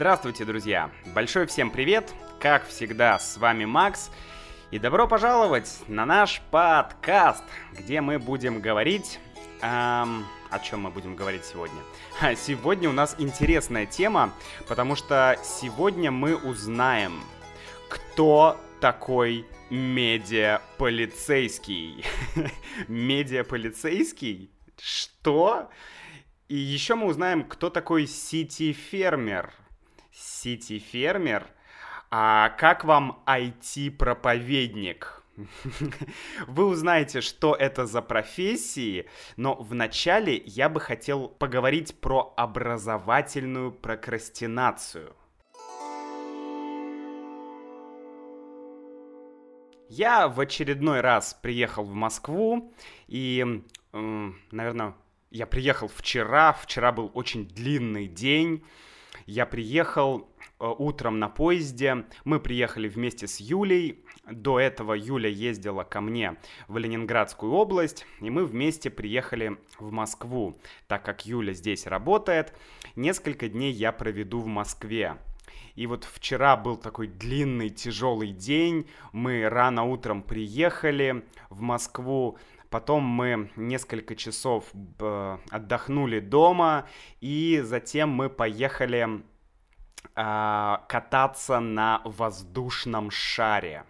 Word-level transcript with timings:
Здравствуйте, 0.00 0.46
друзья! 0.46 0.90
Большой 1.14 1.44
всем 1.44 1.70
привет! 1.70 2.10
Как 2.40 2.66
всегда, 2.66 3.18
с 3.18 3.36
вами 3.36 3.66
Макс. 3.66 4.10
И 4.70 4.78
добро 4.78 5.06
пожаловать 5.06 5.82
на 5.88 6.06
наш 6.06 6.40
подкаст, 6.50 7.44
где 7.78 8.00
мы 8.00 8.18
будем 8.18 8.62
говорить... 8.62 9.20
Эм, 9.60 10.24
о 10.48 10.58
чем 10.58 10.80
мы 10.80 10.90
будем 10.90 11.16
говорить 11.16 11.44
сегодня? 11.44 11.76
Сегодня 12.34 12.88
у 12.88 12.94
нас 12.94 13.14
интересная 13.18 13.84
тема, 13.84 14.32
потому 14.66 14.96
что 14.96 15.38
сегодня 15.44 16.10
мы 16.10 16.34
узнаем, 16.34 17.20
кто 17.90 18.58
такой 18.80 19.44
медиаполицейский. 19.68 22.06
Медиаполицейский? 22.88 24.50
Что? 24.80 25.68
И 26.48 26.56
еще 26.56 26.94
мы 26.94 27.04
узнаем, 27.04 27.44
кто 27.44 27.68
такой 27.68 28.06
сити-фермер. 28.06 29.52
Сити-фермер? 30.20 31.46
А 32.10 32.50
как 32.50 32.84
вам 32.84 33.22
IT-проповедник? 33.26 35.22
Вы 36.46 36.66
узнаете, 36.66 37.22
что 37.22 37.54
это 37.54 37.86
за 37.86 38.02
профессии, 38.02 39.08
но 39.36 39.54
вначале 39.54 40.36
я 40.44 40.68
бы 40.68 40.80
хотел 40.80 41.28
поговорить 41.28 41.98
про 42.00 42.34
образовательную 42.36 43.72
прокрастинацию. 43.72 45.14
Я 49.88 50.28
в 50.28 50.38
очередной 50.38 51.00
раз 51.00 51.34
приехал 51.40 51.84
в 51.84 51.94
Москву, 51.94 52.72
и, 53.08 53.64
наверное, 53.92 54.94
я 55.30 55.46
приехал 55.46 55.88
вчера, 55.88 56.52
вчера 56.52 56.92
был 56.92 57.10
очень 57.14 57.48
длинный 57.48 58.06
день. 58.06 58.64
Я 59.30 59.46
приехал 59.46 60.28
э, 60.58 60.66
утром 60.66 61.20
на 61.20 61.28
поезде, 61.28 62.04
мы 62.24 62.40
приехали 62.40 62.88
вместе 62.88 63.28
с 63.28 63.38
Юлей. 63.38 64.04
До 64.28 64.58
этого 64.58 64.92
Юля 64.92 65.28
ездила 65.28 65.84
ко 65.84 66.00
мне 66.00 66.34
в 66.66 66.76
Ленинградскую 66.78 67.52
область, 67.52 68.06
и 68.20 68.28
мы 68.28 68.44
вместе 68.44 68.90
приехали 68.90 69.56
в 69.78 69.92
Москву. 69.92 70.58
Так 70.88 71.04
как 71.04 71.26
Юля 71.26 71.52
здесь 71.52 71.86
работает, 71.86 72.52
несколько 72.96 73.48
дней 73.48 73.70
я 73.70 73.92
проведу 73.92 74.40
в 74.40 74.48
Москве. 74.48 75.16
И 75.76 75.86
вот 75.86 76.02
вчера 76.02 76.56
был 76.56 76.76
такой 76.76 77.06
длинный, 77.06 77.70
тяжелый 77.70 78.32
день. 78.32 78.88
Мы 79.12 79.48
рано 79.48 79.84
утром 79.84 80.22
приехали 80.22 81.24
в 81.50 81.60
Москву. 81.60 82.36
Потом 82.70 83.02
мы 83.02 83.50
несколько 83.56 84.14
часов 84.14 84.64
отдохнули 85.50 86.20
дома, 86.20 86.86
и 87.20 87.60
затем 87.64 88.10
мы 88.10 88.30
поехали 88.30 89.24
э, 90.14 90.76
кататься 90.88 91.58
на 91.58 92.00
воздушном 92.04 93.10
шаре. 93.10 93.84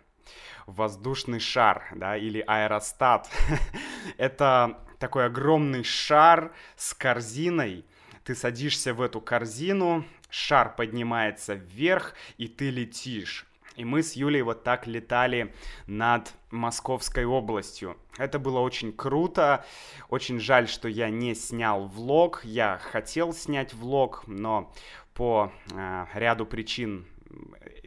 Воздушный 0.67 1.41
шар, 1.41 1.89
да, 1.95 2.17
или 2.17 2.42
аэростат. 2.47 3.28
Это 4.17 4.78
такой 4.98 5.27
огромный 5.27 5.84
шар 5.84 6.55
с 6.77 6.95
корзиной. 6.95 7.84
Ты 8.25 8.34
садишься 8.34 8.95
в 8.95 9.03
эту 9.03 9.20
корзину, 9.20 10.06
шар 10.31 10.75
поднимается 10.75 11.53
вверх, 11.53 12.14
и 12.39 12.48
ты 12.48 12.70
летишь. 12.70 13.47
И 13.81 13.84
мы 13.84 14.03
с 14.03 14.12
Юлей 14.12 14.42
вот 14.42 14.62
так 14.62 14.86
летали 14.86 15.55
над 15.86 16.34
Московской 16.50 17.25
областью. 17.25 17.97
Это 18.19 18.39
было 18.39 18.59
очень 18.59 18.92
круто. 18.92 19.64
Очень 20.11 20.39
жаль, 20.39 20.69
что 20.69 20.86
я 20.86 21.09
не 21.09 21.34
снял 21.34 21.86
влог. 21.86 22.42
Я 22.45 22.78
хотел 22.92 23.33
снять 23.33 23.73
влог, 23.73 24.25
но 24.27 24.70
по 25.14 25.51
э, 25.73 26.05
ряду 26.13 26.45
причин 26.45 27.07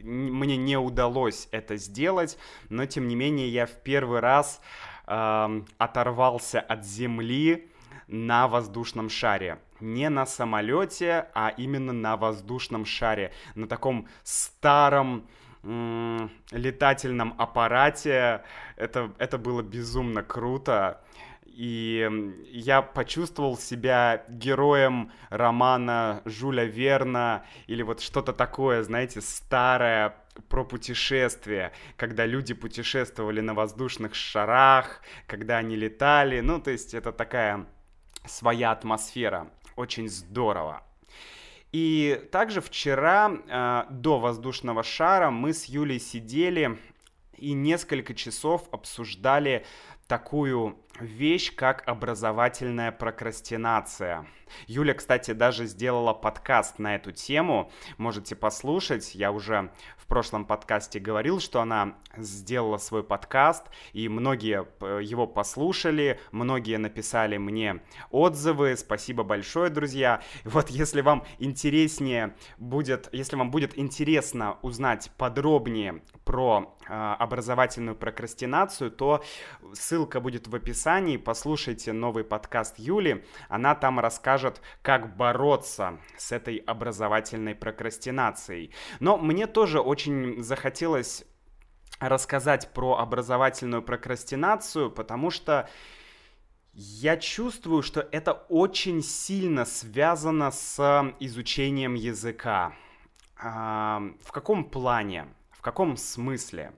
мне 0.02 0.56
не 0.56 0.76
удалось 0.76 1.46
это 1.52 1.76
сделать. 1.76 2.38
Но 2.70 2.86
тем 2.86 3.06
не 3.06 3.14
менее 3.14 3.48
я 3.48 3.66
в 3.66 3.80
первый 3.84 4.18
раз 4.18 4.60
э, 5.06 5.62
оторвался 5.78 6.60
от 6.60 6.84
земли 6.84 7.70
на 8.08 8.48
воздушном 8.48 9.10
шаре. 9.10 9.60
Не 9.78 10.08
на 10.08 10.26
самолете, 10.26 11.28
а 11.34 11.54
именно 11.56 11.92
на 11.92 12.16
воздушном 12.16 12.84
шаре. 12.84 13.32
На 13.54 13.68
таком 13.68 14.08
старом 14.24 15.28
летательном 16.50 17.34
аппарате. 17.38 18.42
Это, 18.76 19.12
это 19.18 19.38
было 19.38 19.62
безумно 19.62 20.22
круто. 20.22 21.00
И 21.46 22.10
я 22.50 22.82
почувствовал 22.82 23.56
себя 23.56 24.24
героем 24.28 25.12
романа 25.30 26.20
Жюля 26.24 26.64
Верна 26.64 27.44
или 27.68 27.82
вот 27.82 28.00
что-то 28.00 28.32
такое, 28.32 28.82
знаете, 28.82 29.20
старое 29.20 30.16
про 30.48 30.64
путешествия, 30.64 31.72
когда 31.96 32.26
люди 32.26 32.54
путешествовали 32.54 33.40
на 33.40 33.54
воздушных 33.54 34.16
шарах, 34.16 35.00
когда 35.28 35.58
они 35.58 35.76
летали. 35.76 36.40
Ну, 36.40 36.60
то 36.60 36.72
есть 36.72 36.92
это 36.92 37.12
такая 37.12 37.66
своя 38.26 38.72
атмосфера. 38.72 39.48
Очень 39.76 40.08
здорово. 40.08 40.82
И 41.74 42.28
также 42.30 42.60
вчера 42.60 43.32
э, 43.32 43.92
до 43.92 44.20
воздушного 44.20 44.84
шара 44.84 45.32
мы 45.32 45.52
с 45.52 45.64
Юлей 45.64 45.98
сидели 45.98 46.78
и 47.36 47.52
несколько 47.52 48.14
часов 48.14 48.68
обсуждали 48.70 49.66
такую 50.06 50.78
вещь, 51.00 51.54
как 51.54 51.82
образовательная 51.86 52.92
прокрастинация. 52.92 54.26
Юля, 54.66 54.94
кстати, 54.94 55.32
даже 55.32 55.66
сделала 55.66 56.12
подкаст 56.12 56.78
на 56.78 56.94
эту 56.94 57.12
тему. 57.12 57.70
Можете 57.98 58.36
послушать. 58.36 59.14
Я 59.14 59.32
уже 59.32 59.70
в 59.96 60.06
прошлом 60.06 60.44
подкасте 60.44 61.00
говорил, 61.00 61.40
что 61.40 61.60
она 61.60 61.94
сделала 62.16 62.76
свой 62.76 63.02
подкаст, 63.02 63.64
и 63.92 64.08
многие 64.08 64.66
э, 64.80 65.00
его 65.02 65.26
послушали, 65.26 66.20
многие 66.30 66.76
написали 66.76 67.38
мне 67.38 67.80
отзывы. 68.10 68.76
Спасибо 68.76 69.22
большое, 69.22 69.70
друзья. 69.70 70.22
Вот 70.44 70.68
если 70.68 71.00
вам 71.00 71.24
интереснее 71.38 72.36
будет, 72.58 73.08
если 73.12 73.36
вам 73.36 73.50
будет 73.50 73.78
интересно 73.78 74.58
узнать 74.62 75.10
подробнее 75.16 76.02
про 76.24 76.76
э, 76.86 76.92
образовательную 76.92 77.96
прокрастинацию, 77.96 78.90
то 78.90 79.24
ссылка 79.72 80.20
будет 80.20 80.46
в 80.46 80.54
описании. 80.54 80.83
Послушайте 80.84 81.94
новый 81.94 82.24
подкаст 82.24 82.78
Юли. 82.78 83.24
Она 83.48 83.74
там 83.74 84.00
расскажет, 84.00 84.60
как 84.82 85.16
бороться 85.16 85.98
с 86.18 86.30
этой 86.30 86.58
образовательной 86.58 87.54
прокрастинацией. 87.54 88.70
Но 89.00 89.16
мне 89.16 89.46
тоже 89.46 89.80
очень 89.80 90.42
захотелось 90.42 91.24
рассказать 92.00 92.70
про 92.74 92.98
образовательную 92.98 93.82
прокрастинацию, 93.82 94.90
потому 94.90 95.30
что 95.30 95.70
я 96.74 97.16
чувствую, 97.16 97.82
что 97.82 98.06
это 98.12 98.34
очень 98.50 99.02
сильно 99.02 99.64
связано 99.64 100.50
с 100.50 101.14
изучением 101.18 101.94
языка. 101.94 102.74
А, 103.38 104.02
в 104.22 104.32
каком 104.32 104.64
плане? 104.64 105.28
В 105.50 105.62
каком 105.62 105.96
смысле? 105.96 106.74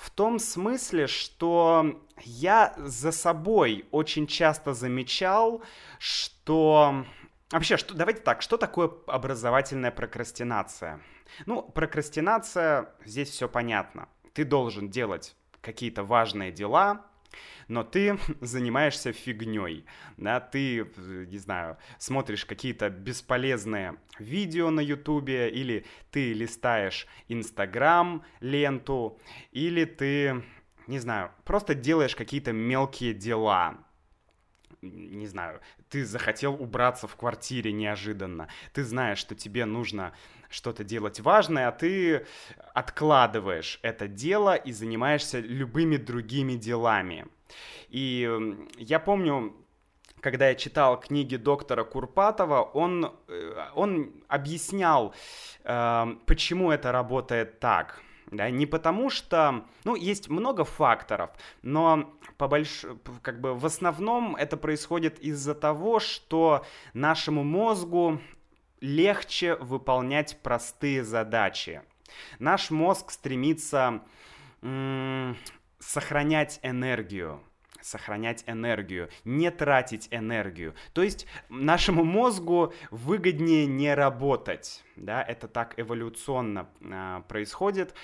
В 0.00 0.08
том 0.08 0.38
смысле, 0.38 1.06
что 1.06 2.00
я 2.22 2.72
за 2.78 3.12
собой 3.12 3.84
очень 3.90 4.26
часто 4.26 4.72
замечал, 4.72 5.62
что... 5.98 7.04
Вообще, 7.50 7.76
что, 7.76 7.92
давайте 7.92 8.22
так, 8.22 8.40
что 8.40 8.56
такое 8.56 8.90
образовательная 9.06 9.90
прокрастинация? 9.90 11.02
Ну, 11.44 11.60
прокрастинация, 11.60 12.94
здесь 13.04 13.28
все 13.28 13.46
понятно. 13.46 14.08
Ты 14.32 14.46
должен 14.46 14.88
делать 14.88 15.36
какие-то 15.60 16.02
важные 16.02 16.50
дела, 16.50 17.04
но 17.68 17.84
ты 17.84 18.18
занимаешься 18.40 19.12
фигней, 19.12 19.84
да, 20.16 20.40
ты, 20.40 20.86
не 20.96 21.38
знаю, 21.38 21.78
смотришь 21.98 22.44
какие-то 22.44 22.90
бесполезные 22.90 23.96
видео 24.18 24.70
на 24.70 24.80
ютубе, 24.80 25.50
или 25.50 25.84
ты 26.10 26.32
листаешь 26.32 27.06
инстаграм 27.28 28.24
ленту, 28.40 29.18
или 29.52 29.84
ты, 29.84 30.42
не 30.86 30.98
знаю, 30.98 31.30
просто 31.44 31.74
делаешь 31.74 32.16
какие-то 32.16 32.52
мелкие 32.52 33.14
дела, 33.14 33.78
не 34.82 35.26
знаю, 35.26 35.60
ты 35.88 36.04
захотел 36.04 36.54
убраться 36.54 37.06
в 37.06 37.16
квартире 37.16 37.72
неожиданно, 37.72 38.48
ты 38.72 38.84
знаешь, 38.84 39.18
что 39.18 39.34
тебе 39.34 39.64
нужно 39.64 40.12
что-то 40.50 40.84
делать 40.84 41.20
важное, 41.20 41.68
а 41.68 41.72
ты 41.72 42.26
откладываешь 42.74 43.78
это 43.82 44.08
дело 44.08 44.54
и 44.54 44.72
занимаешься 44.72 45.40
любыми 45.40 45.96
другими 45.96 46.54
делами. 46.54 47.26
И 47.88 48.28
я 48.76 48.98
помню, 48.98 49.54
когда 50.20 50.48
я 50.48 50.54
читал 50.54 51.00
книги 51.00 51.36
доктора 51.36 51.84
Курпатова, 51.84 52.62
он, 52.62 53.12
э, 53.28 53.66
он 53.74 54.12
объяснял, 54.28 55.14
э, 55.64 56.06
почему 56.26 56.70
это 56.70 56.92
работает 56.92 57.58
так. 57.60 58.02
Да, 58.30 58.48
не 58.48 58.64
потому 58.64 59.10
что, 59.10 59.64
ну, 59.82 59.96
есть 59.96 60.28
много 60.28 60.64
факторов, 60.64 61.30
но 61.62 62.14
по 62.36 62.46
больш... 62.46 62.84
как 63.22 63.40
бы 63.40 63.54
в 63.54 63.66
основном 63.66 64.36
это 64.36 64.56
происходит 64.56 65.18
из-за 65.18 65.52
того, 65.52 65.98
что 65.98 66.64
нашему 66.94 67.42
мозгу 67.42 68.20
легче 68.80 69.56
выполнять 69.56 70.38
простые 70.42 71.04
задачи. 71.04 71.82
Наш 72.38 72.70
мозг 72.70 73.10
стремится 73.10 74.02
м- 74.62 75.36
сохранять 75.78 76.60
энергию, 76.62 77.40
сохранять 77.80 78.44
энергию, 78.46 79.10
не 79.24 79.50
тратить 79.50 80.08
энергию. 80.10 80.74
То 80.92 81.02
есть 81.02 81.26
нашему 81.48 82.04
мозгу 82.04 82.72
выгоднее 82.90 83.66
не 83.66 83.94
работать, 83.94 84.84
да, 84.96 85.22
это 85.22 85.48
так 85.48 85.78
эволюционно 85.78 86.68
э, 86.80 87.22
происходит. 87.28 87.94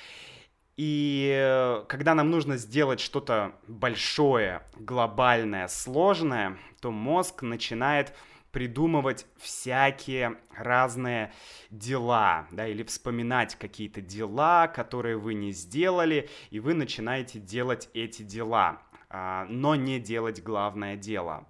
И 0.76 1.32
э, 1.34 1.84
когда 1.88 2.14
нам 2.14 2.30
нужно 2.30 2.58
сделать 2.58 3.00
что-то 3.00 3.52
большое, 3.66 4.62
глобальное, 4.76 5.68
сложное, 5.68 6.58
то 6.80 6.90
мозг 6.90 7.42
начинает 7.42 8.14
придумывать 8.56 9.26
всякие 9.36 10.38
разные 10.56 11.30
дела, 11.68 12.46
да, 12.50 12.66
или 12.66 12.84
вспоминать 12.84 13.54
какие-то 13.54 14.00
дела, 14.00 14.66
которые 14.66 15.18
вы 15.18 15.34
не 15.34 15.52
сделали, 15.52 16.30
и 16.48 16.58
вы 16.58 16.72
начинаете 16.72 17.38
делать 17.38 17.90
эти 17.92 18.22
дела, 18.22 18.80
а, 19.10 19.44
но 19.50 19.74
не 19.74 20.00
делать 20.00 20.42
главное 20.42 20.96
дело. 20.96 21.46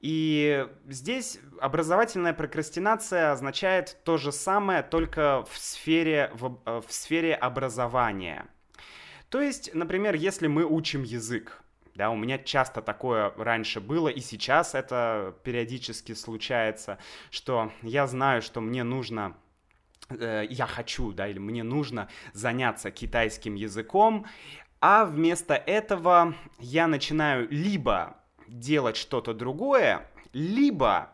И 0.00 0.66
здесь 0.88 1.38
образовательная 1.60 2.34
прокрастинация 2.34 3.30
означает 3.30 3.96
то 4.02 4.16
же 4.16 4.32
самое, 4.32 4.82
только 4.82 5.44
в 5.48 5.56
сфере, 5.56 6.32
в, 6.34 6.58
э, 6.66 6.82
в 6.84 6.92
сфере 6.92 7.36
образования. 7.36 8.48
То 9.30 9.40
есть, 9.40 9.72
например, 9.74 10.16
если 10.16 10.48
мы 10.48 10.64
учим 10.64 11.04
язык, 11.04 11.62
да, 11.96 12.10
у 12.10 12.16
меня 12.16 12.38
часто 12.38 12.82
такое 12.82 13.32
раньше 13.36 13.80
было, 13.80 14.08
и 14.08 14.20
сейчас 14.20 14.74
это 14.74 15.34
периодически 15.42 16.12
случается, 16.12 16.98
что 17.30 17.72
я 17.82 18.06
знаю, 18.06 18.42
что 18.42 18.60
мне 18.60 18.84
нужно 18.84 19.36
э, 20.10 20.46
я 20.48 20.66
хочу, 20.66 21.12
да, 21.12 21.26
или 21.26 21.38
мне 21.38 21.62
нужно 21.62 22.08
заняться 22.32 22.90
китайским 22.90 23.54
языком, 23.54 24.26
а 24.80 25.04
вместо 25.06 25.54
этого 25.54 26.34
я 26.58 26.86
начинаю 26.86 27.48
либо 27.50 28.18
делать 28.46 28.96
что-то 28.96 29.32
другое, 29.32 30.06
либо 30.32 31.10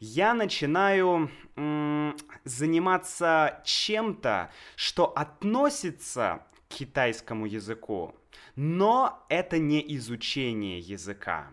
я 0.00 0.34
начинаю 0.34 1.30
м- 1.56 2.16
заниматься 2.44 3.62
чем-то, 3.64 4.50
что 4.74 5.06
относится 5.06 6.42
к 6.68 6.74
китайскому 6.74 7.46
языку, 7.46 8.14
но 8.54 9.24
это 9.28 9.58
не 9.58 9.84
изучение 9.96 10.78
языка. 10.78 11.50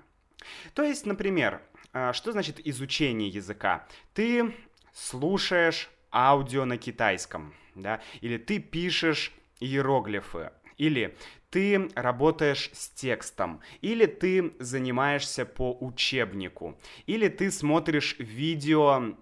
То 0.73 0.83
есть, 0.83 1.05
например, 1.05 1.61
а, 1.93 2.13
что 2.13 2.31
значит 2.31 2.59
изучение 2.65 3.29
языка? 3.29 3.87
Ты 4.13 4.53
слушаешь 4.93 5.89
аудио 6.11 6.65
на 6.65 6.77
китайском, 6.77 7.53
да, 7.75 8.01
или 8.21 8.37
ты 8.37 8.59
пишешь 8.59 9.33
иероглифы, 9.59 10.51
или 10.77 11.15
ты 11.49 11.89
работаешь 11.95 12.71
с 12.73 12.89
текстом, 12.89 13.61
или 13.81 14.05
ты 14.05 14.53
занимаешься 14.59 15.45
по 15.45 15.77
учебнику, 15.79 16.79
или 17.05 17.27
ты 17.27 17.51
смотришь 17.51 18.15
видео 18.17 19.15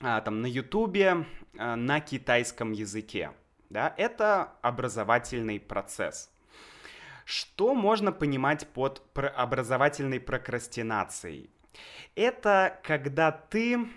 а, 0.00 0.20
там 0.20 0.42
на 0.42 0.46
ютубе 0.46 1.26
а, 1.58 1.76
на 1.76 2.00
китайском 2.00 2.72
языке. 2.72 3.32
Да, 3.68 3.92
это 3.96 4.52
образовательный 4.62 5.58
процесс. 5.58 6.30
Что 7.26 7.74
можно 7.74 8.12
понимать 8.12 8.68
под 8.68 9.02
образовательной 9.14 10.20
прокрастинацией? 10.20 11.50
Это 12.14 12.78
когда 12.84 13.32
ты, 13.32 13.88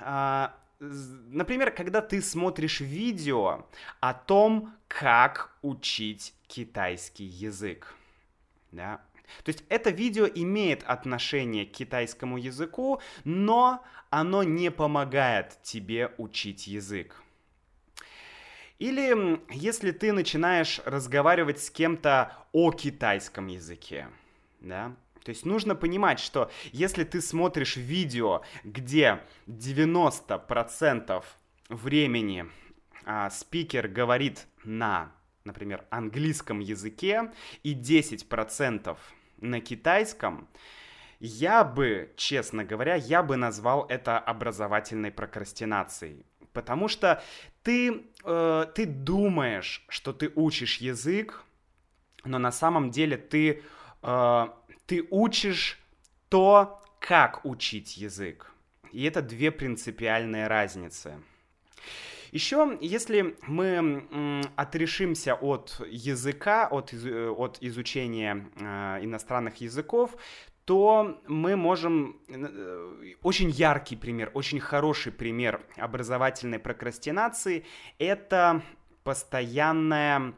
а, 0.00 0.54
например, 0.78 1.72
когда 1.72 2.00
ты 2.00 2.22
смотришь 2.22 2.78
видео 2.78 3.66
о 3.98 4.14
том, 4.14 4.72
как 4.86 5.50
учить 5.62 6.32
китайский 6.46 7.24
язык. 7.24 7.92
Да? 8.70 9.00
То 9.42 9.48
есть 9.48 9.64
это 9.68 9.90
видео 9.90 10.28
имеет 10.32 10.84
отношение 10.84 11.66
к 11.66 11.72
китайскому 11.72 12.36
языку, 12.36 13.00
но 13.24 13.84
оно 14.10 14.44
не 14.44 14.70
помогает 14.70 15.60
тебе 15.64 16.14
учить 16.18 16.68
язык. 16.68 17.20
Или 18.80 19.38
если 19.50 19.90
ты 19.90 20.10
начинаешь 20.10 20.80
разговаривать 20.86 21.62
с 21.62 21.70
кем-то 21.70 22.32
о 22.52 22.72
китайском 22.72 23.46
языке, 23.46 24.08
да, 24.60 24.96
то 25.22 25.28
есть 25.28 25.44
нужно 25.44 25.74
понимать, 25.74 26.18
что 26.18 26.50
если 26.72 27.04
ты 27.04 27.20
смотришь 27.20 27.76
видео, 27.76 28.40
где 28.64 29.20
90% 29.46 31.22
времени 31.68 32.46
а, 33.04 33.28
спикер 33.28 33.86
говорит 33.86 34.46
на, 34.64 35.12
например, 35.44 35.84
английском 35.90 36.60
языке 36.60 37.32
и 37.62 37.74
10% 37.74 38.96
на 39.42 39.60
китайском, 39.60 40.48
я 41.18 41.64
бы, 41.64 42.14
честно 42.16 42.64
говоря, 42.64 42.94
я 42.94 43.22
бы 43.22 43.36
назвал 43.36 43.84
это 43.90 44.18
образовательной 44.18 45.10
прокрастинацией. 45.10 46.24
Потому 46.52 46.88
что 46.88 47.22
ты, 47.62 48.04
э, 48.24 48.66
ты 48.74 48.86
думаешь, 48.86 49.84
что 49.88 50.12
ты 50.12 50.32
учишь 50.34 50.78
язык, 50.78 51.44
но 52.24 52.38
на 52.38 52.52
самом 52.52 52.90
деле 52.90 53.16
ты, 53.16 53.62
э, 54.02 54.48
ты 54.86 55.06
учишь 55.10 55.78
то, 56.28 56.82
как 57.00 57.44
учить 57.44 57.96
язык. 57.96 58.52
И 58.92 59.04
это 59.04 59.22
две 59.22 59.50
принципиальные 59.50 60.46
разницы. 60.46 61.20
Еще, 62.32 62.78
если 62.80 63.36
мы 63.42 64.44
отрешимся 64.54 65.34
от 65.34 65.80
языка, 65.88 66.68
от, 66.68 66.94
э, 66.94 67.28
от 67.28 67.58
изучения 67.60 68.48
э, 68.56 69.04
иностранных 69.04 69.60
языков, 69.60 70.16
то 70.70 71.20
мы 71.26 71.56
можем... 71.56 72.16
Э, 72.28 73.14
очень 73.24 73.50
яркий 73.50 73.96
пример, 73.96 74.30
очень 74.34 74.60
хороший 74.60 75.10
пример 75.10 75.66
образовательной 75.76 76.60
прокрастинации— 76.60 77.64
это 77.98 78.62
постоянное, 79.02 80.32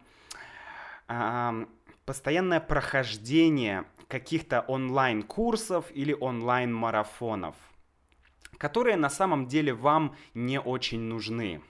постоянное 2.07 2.61
прохождение 2.61 3.85
каких-то 4.09 4.63
онлайн-курсов 4.63 5.85
или 5.93 6.17
онлайн-марафонов, 6.19 7.55
которые 8.57 8.97
на 8.97 9.11
самом 9.11 9.49
деле 9.49 9.75
вам 9.75 10.17
не 10.33 10.59
очень 10.59 11.01
нужны. 11.01 11.61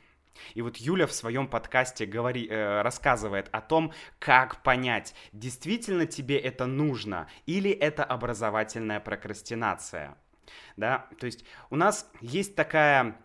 И 0.54 0.62
вот 0.62 0.76
Юля 0.76 1.06
в 1.06 1.12
своем 1.12 1.48
подкасте 1.48 2.06
говори, 2.06 2.46
э, 2.48 2.82
рассказывает 2.82 3.48
о 3.52 3.60
том, 3.60 3.92
как 4.18 4.62
понять, 4.62 5.14
действительно 5.32 6.06
тебе 6.06 6.38
это 6.38 6.66
нужно 6.66 7.28
или 7.46 7.70
это 7.70 8.04
образовательная 8.04 9.00
прокрастинация. 9.00 10.16
Да, 10.76 11.06
то 11.18 11.26
есть 11.26 11.44
у 11.70 11.76
нас 11.76 12.10
есть 12.20 12.56
такая, 12.56 13.16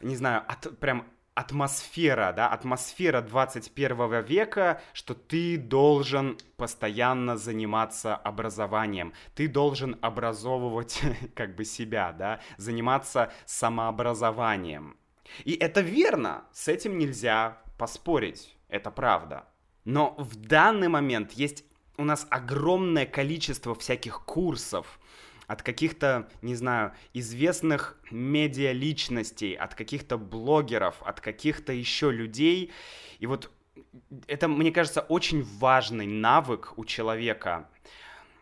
не 0.00 0.16
знаю, 0.16 0.42
от, 0.48 0.78
прям 0.80 1.06
атмосфера, 1.36 2.32
да, 2.34 2.48
атмосфера 2.48 3.20
21 3.20 4.24
века, 4.24 4.80
что 4.94 5.14
ты 5.14 5.58
должен 5.58 6.38
постоянно 6.56 7.36
заниматься 7.36 8.16
образованием, 8.16 9.12
ты 9.34 9.46
должен 9.46 9.98
образовывать 10.00 11.02
как 11.34 11.54
бы 11.54 11.64
себя, 11.64 12.12
да, 12.12 12.40
заниматься 12.56 13.30
самообразованием. 13.44 14.96
И 15.44 15.54
это 15.54 15.80
верно, 15.80 16.44
с 16.52 16.68
этим 16.68 16.98
нельзя 16.98 17.58
поспорить, 17.78 18.56
это 18.68 18.90
правда. 18.90 19.44
Но 19.84 20.14
в 20.18 20.36
данный 20.36 20.88
момент 20.88 21.32
есть 21.32 21.64
у 21.96 22.04
нас 22.04 22.26
огромное 22.30 23.06
количество 23.06 23.74
всяких 23.74 24.24
курсов, 24.24 24.98
от 25.46 25.62
каких-то, 25.62 26.28
не 26.42 26.56
знаю, 26.56 26.92
известных 27.14 27.98
медиа-личностей, 28.10 29.54
от 29.54 29.74
каких-то 29.74 30.18
блогеров, 30.18 31.00
от 31.02 31.20
каких-то 31.20 31.72
еще 31.72 32.10
людей. 32.10 32.72
И 33.20 33.26
вот 33.26 33.50
это, 34.26 34.48
мне 34.48 34.72
кажется, 34.72 35.02
очень 35.02 35.42
важный 35.42 36.06
навык 36.06 36.74
у 36.76 36.84
человека 36.84 37.68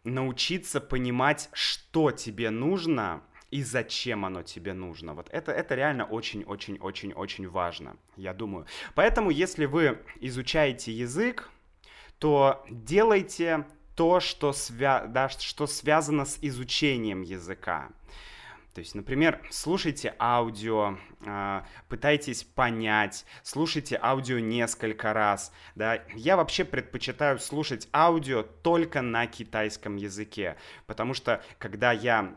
научиться 0.02 0.80
понимать, 0.80 1.48
что 1.52 2.10
тебе 2.10 2.50
нужно, 2.50 3.22
и 3.54 3.62
зачем 3.62 4.25
оно 4.25 4.42
тебе 4.42 4.73
нужно. 4.73 5.14
Вот 5.14 5.28
это, 5.30 5.52
это 5.52 5.76
реально 5.76 6.06
очень-очень-очень-очень 6.06 7.49
важно, 7.49 7.96
я 8.16 8.34
думаю. 8.34 8.66
Поэтому, 8.96 9.30
если 9.30 9.66
вы 9.66 10.02
изучаете 10.20 10.90
язык, 10.90 11.49
то 12.18 12.66
делайте 12.68 13.64
то, 13.94 14.18
что, 14.18 14.52
свя 14.52 15.06
да, 15.06 15.28
что 15.28 15.68
связано 15.68 16.25
с 16.25 16.37
изучением 16.42 17.23
языка. 17.23 17.90
То 18.75 18.80
есть, 18.80 18.96
например, 18.96 19.40
слушайте 19.50 20.16
аудио, 20.18 20.99
а, 21.25 21.64
пытайтесь 21.88 22.42
понять, 22.42 23.25
слушайте 23.44 23.96
аудио 24.02 24.40
несколько 24.40 25.12
раз. 25.12 25.52
Да? 25.76 26.02
Я 26.16 26.37
вообще 26.37 26.64
предпочитаю 26.64 27.38
слушать 27.38 27.88
аудио 27.92 28.42
только 28.42 29.00
на 29.00 29.28
китайском 29.28 29.94
языке, 29.94 30.56
потому 30.88 31.14
что 31.14 31.40
когда 31.61 31.92
я 31.92 32.34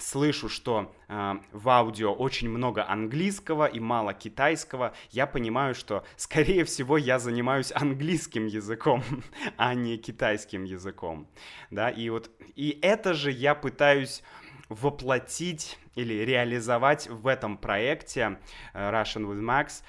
слышу, 0.00 0.48
что 0.48 0.94
э, 1.08 1.34
в 1.52 1.68
аудио 1.68 2.12
очень 2.12 2.48
много 2.48 2.88
английского 2.88 3.66
и 3.66 3.80
мало 3.80 4.14
китайского, 4.14 4.94
я 5.10 5.26
понимаю, 5.26 5.74
что, 5.74 6.04
скорее 6.16 6.64
всего, 6.64 6.96
я 6.96 7.18
занимаюсь 7.18 7.72
английским 7.74 8.46
языком, 8.46 9.02
а 9.56 9.74
не 9.74 9.98
китайским 9.98 10.64
языком, 10.64 11.28
да, 11.70 11.90
и 11.90 12.08
вот, 12.10 12.30
и 12.54 12.78
это 12.82 13.14
же 13.14 13.30
я 13.30 13.54
пытаюсь 13.54 14.22
воплотить 14.68 15.78
или 15.94 16.14
реализовать 16.24 17.08
в 17.08 17.26
этом 17.26 17.56
проекте 17.56 18.38
э, 18.74 18.90
Russian 18.90 19.24
with 19.26 19.40
Max, 19.40 19.82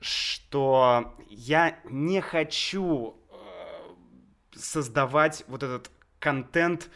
что 0.00 1.16
я 1.28 1.78
не 1.84 2.20
хочу 2.20 3.16
э, 3.30 3.36
создавать 4.54 5.44
вот 5.48 5.62
этот 5.62 5.90
контент 6.18 6.90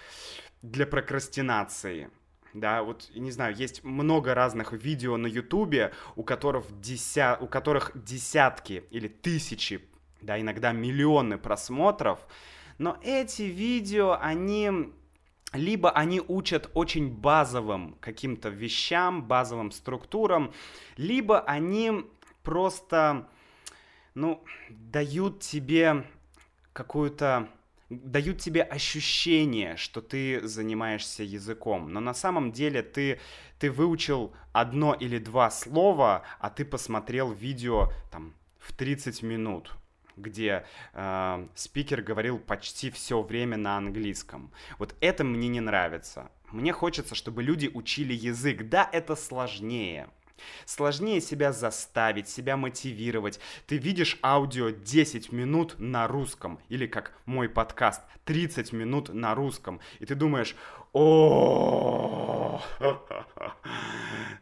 для 0.63 0.87
прокрастинации. 0.87 2.11
Да, 2.53 2.83
вот, 2.83 3.11
не 3.15 3.31
знаю, 3.31 3.55
есть 3.55 3.85
много 3.85 4.35
разных 4.35 4.73
видео 4.73 5.17
на 5.17 5.29
Ютубе, 5.29 5.93
у 6.17 6.25
которых, 6.25 6.65
деся... 6.81 7.39
у 7.41 7.47
которых 7.47 7.93
десятки 7.95 8.85
или 8.91 9.07
тысячи, 9.07 9.81
да, 10.21 10.41
иногда 10.41 10.73
миллионы 10.73 11.39
просмотров, 11.39 12.19
но 12.79 12.99
эти 13.03 13.43
видео, 13.43 14.19
они 14.21 14.93
либо 15.53 15.91
они 15.91 16.23
учат 16.27 16.71
очень 16.75 17.11
базовым 17.11 17.97
каким-то 18.01 18.49
вещам, 18.49 19.25
базовым 19.27 19.73
структурам, 19.73 20.53
либо 20.97 21.41
они 21.41 22.05
просто, 22.43 23.29
ну, 24.15 24.45
дают 24.69 25.41
тебе 25.41 26.07
какую-то 26.73 27.49
дают 27.91 28.39
тебе 28.39 28.63
ощущение, 28.63 29.77
что 29.77 30.01
ты 30.01 30.47
занимаешься 30.47 31.25
языком, 31.25 31.93
но 31.93 32.01
на 32.01 32.15
самом 32.15 32.53
деле 32.53 32.83
ты, 32.83 33.21
ты 33.59 33.71
выучил 33.71 34.33
одно 34.53 34.95
или 34.95 35.19
два 35.19 35.51
слова, 35.51 36.23
а 36.39 36.51
ты 36.51 36.65
посмотрел 36.65 37.33
видео 37.33 37.93
там 38.11 38.35
в 38.59 38.73
30 38.73 39.23
минут 39.23 39.77
где 40.17 40.67
э, 40.93 41.49
спикер 41.55 42.03
говорил 42.03 42.39
почти 42.39 42.91
все 42.91 43.23
время 43.23 43.57
на 43.57 43.79
английском. 43.79 44.53
Вот 44.79 44.95
это 45.01 45.25
мне 45.25 45.49
не 45.49 45.61
нравится. 45.61 46.31
Мне 46.51 46.75
хочется, 46.75 47.15
чтобы 47.15 47.43
люди 47.43 47.71
учили 47.73 48.13
язык. 48.13 48.69
Да, 48.69 48.87
это 48.93 49.17
сложнее. 49.17 50.11
Сложнее 50.65 51.21
себя 51.21 51.53
заставить, 51.53 52.29
себя 52.29 52.57
мотивировать. 52.57 53.41
Ты 53.67 53.79
видишь 53.79 54.19
аудио 54.23 54.71
10 54.71 55.33
минут 55.33 55.77
на 55.79 56.07
русском, 56.07 56.61
или 56.69 56.87
как 56.87 57.13
мой 57.27 57.49
подкаст, 57.49 58.03
30 58.25 58.73
минут 58.73 59.13
на 59.13 59.35
русском, 59.35 59.81
и 59.99 60.07
ты 60.07 60.15
думаешь, 60.15 60.55
о, 60.93 62.61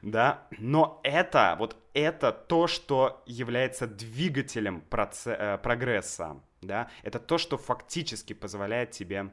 да, 0.02 0.46
но 0.58 1.00
это, 1.02 1.56
вот 1.58 1.76
это 1.94 2.32
то, 2.32 2.66
что 2.66 3.22
является 3.26 3.86
двигателем 3.86 4.82
э, 4.90 5.58
прогресса, 5.62 6.40
да, 6.62 6.90
это 7.02 7.18
то, 7.18 7.38
что 7.38 7.58
фактически 7.58 8.32
позволяет 8.32 8.92
тебе 8.92 9.30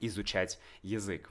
изучать 0.00 0.58
язык. 0.82 1.30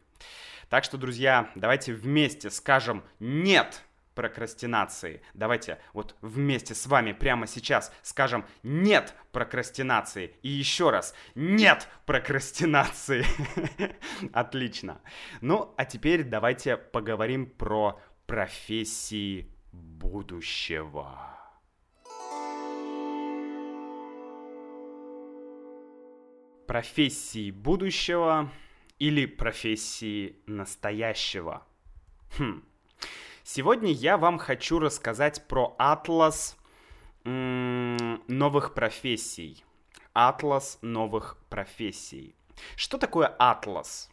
Так 0.69 0.83
что, 0.83 0.97
друзья, 0.97 1.49
давайте 1.55 1.93
вместе 1.93 2.49
скажем 2.49 3.03
«нет» 3.19 3.81
прокрастинации. 4.19 5.21
Давайте 5.33 5.79
вот 5.93 6.17
вместе 6.21 6.75
с 6.75 6.85
вами 6.87 7.13
прямо 7.13 7.47
сейчас 7.47 7.89
скажем 8.01 8.45
«нет» 8.63 9.15
прокрастинации. 9.31 10.35
И 10.41 10.49
еще 10.49 10.89
раз 10.89 11.15
«нет» 11.35 11.87
прокрастинации. 12.05 13.23
Отлично. 14.33 14.99
Ну, 15.39 15.73
а 15.77 15.85
теперь 15.85 16.25
давайте 16.25 16.75
поговорим 16.75 17.45
про 17.45 18.01
профессии 18.27 19.49
будущего. 19.71 21.17
Профессии 26.67 27.51
будущего 27.51 28.51
или 28.99 29.25
профессии 29.25 30.35
настоящего. 30.45 31.65
Хм. 32.37 32.65
Сегодня 33.51 33.91
я 33.91 34.17
вам 34.19 34.37
хочу 34.37 34.77
рассказать 34.77 35.47
про 35.47 35.73
атлас 35.79 36.55
новых 37.23 38.75
профессий. 38.75 39.65
Атлас 40.13 40.77
новых 40.83 41.35
профессий. 41.49 42.35
Что 42.75 42.99
такое 42.99 43.25
атлас? 43.39 44.11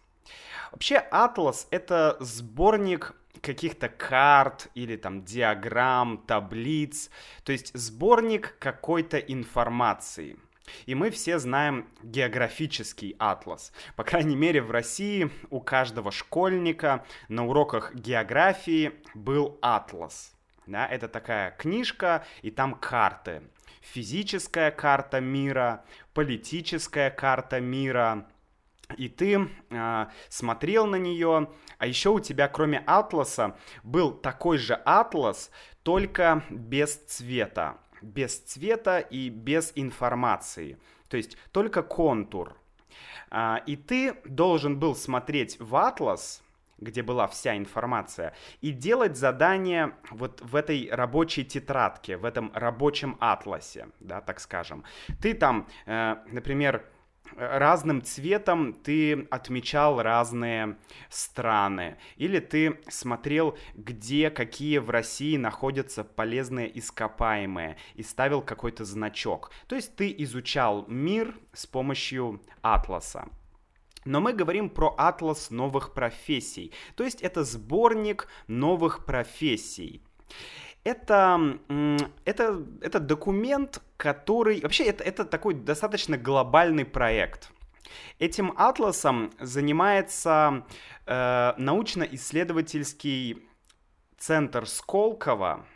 Вообще 0.73 0.97
атлас 0.97 1.69
это 1.71 2.17
сборник 2.19 3.15
каких-то 3.43 3.91
карт 3.91 4.71
или 4.75 4.97
там 4.97 5.23
диаграмм, 5.23 6.17
таблиц, 6.27 7.11
то 7.45 7.53
есть 7.53 7.77
сборник 7.77 8.57
какой-то 8.59 9.19
информации. 9.19 10.39
И 10.87 10.95
мы 10.95 11.11
все 11.11 11.39
знаем 11.39 11.89
географический 12.03 13.17
атлас. 13.19 13.73
По 13.97 14.05
крайней 14.05 14.37
мере, 14.37 14.63
в 14.63 14.71
России 14.71 15.31
у 15.51 15.61
каждого 15.61 16.11
школьника 16.11 17.05
на 17.29 17.47
уроках 17.47 17.95
географии 17.95 18.93
был 19.15 19.59
атлас. 19.63 20.35
Да, 20.67 20.87
это 20.87 21.09
такая 21.09 21.53
книжка, 21.53 22.25
и 22.43 22.51
там 22.51 22.75
карты. 22.75 23.43
Физическая 23.83 24.73
карта 24.73 25.21
мира, 25.21 25.85
политическая 26.13 27.11
карта 27.11 27.61
мира. 27.61 28.27
И 28.97 29.09
ты 29.09 29.49
э, 29.71 30.07
смотрел 30.29 30.87
на 30.87 30.97
нее, 30.97 31.51
а 31.79 31.87
еще 31.87 32.11
у 32.11 32.21
тебя, 32.21 32.49
кроме 32.49 32.83
атласа, 32.87 33.57
был 33.83 34.13
такой 34.13 34.59
же 34.59 34.75
атлас, 34.75 35.51
только 35.83 36.45
без 36.51 36.97
цвета 36.97 37.79
без 38.03 38.39
цвета 38.39 38.99
и 38.99 39.29
без 39.29 39.73
информации. 39.75 40.79
То 41.09 41.17
есть 41.17 41.37
только 41.53 41.83
контур. 41.83 42.57
А, 43.31 43.63
и 43.67 43.77
ты 43.77 44.15
должен 44.25 44.79
был 44.79 44.95
смотреть 44.95 45.59
в 45.61 45.77
атлас, 45.77 46.43
где 46.79 47.03
была 47.03 47.27
вся 47.27 47.57
информация, 47.57 48.35
и 48.61 48.71
делать 48.71 49.17
задание 49.17 49.95
вот 50.11 50.41
в 50.43 50.55
этой 50.55 50.89
рабочей 50.91 51.45
тетрадке, 51.45 52.17
в 52.17 52.25
этом 52.25 52.51
рабочем 52.55 53.17
атласе, 53.21 53.89
да, 54.01 54.21
так 54.21 54.41
скажем. 54.41 54.85
Ты 55.21 55.35
там, 55.35 55.69
э, 55.87 56.17
например, 56.27 56.85
разным 57.37 58.03
цветом 58.03 58.73
ты 58.73 59.27
отмечал 59.31 60.03
разные 60.03 60.77
страны, 61.09 61.97
или 62.17 62.39
ты 62.39 62.81
смотрел, 62.89 63.57
где 63.75 64.31
какие 64.31 64.79
в 64.79 64.91
России 64.91 65.37
находятся 65.37 66.05
полезные 66.05 66.79
ископаемые, 66.79 67.77
и 67.95 68.03
ставил 68.03 68.43
какой-то 68.43 68.85
значок. 68.85 69.51
То 69.67 69.77
есть 69.77 69.97
ты 69.97 70.15
изучал 70.19 70.85
мир 70.89 71.35
с 71.53 71.67
помощью 71.67 72.41
атласа. 72.63 73.29
Но 74.05 74.21
мы 74.21 74.33
говорим 74.33 74.71
про 74.71 74.95
атлас 74.97 75.51
новых 75.51 75.93
профессий, 75.93 76.73
то 76.95 77.03
есть 77.03 77.23
это 77.23 77.43
сборник 77.43 78.29
новых 78.47 79.05
профессий 79.05 80.01
это, 80.87 81.59
это, 82.25 82.65
это 82.81 83.01
документ, 83.01 83.83
который... 83.97 84.61
Вообще, 84.61 84.85
это, 84.85 85.03
это 85.03 85.25
такой 85.25 85.55
достаточно 85.55 86.17
глобальный 86.17 86.85
проект. 86.85 87.51
Этим 88.21 88.53
атласом 88.57 89.33
занимается 89.41 90.65
э, 91.07 91.55
научно-исследовательский 91.59 93.43
центр 94.17 94.67
Сколково. 94.69 95.67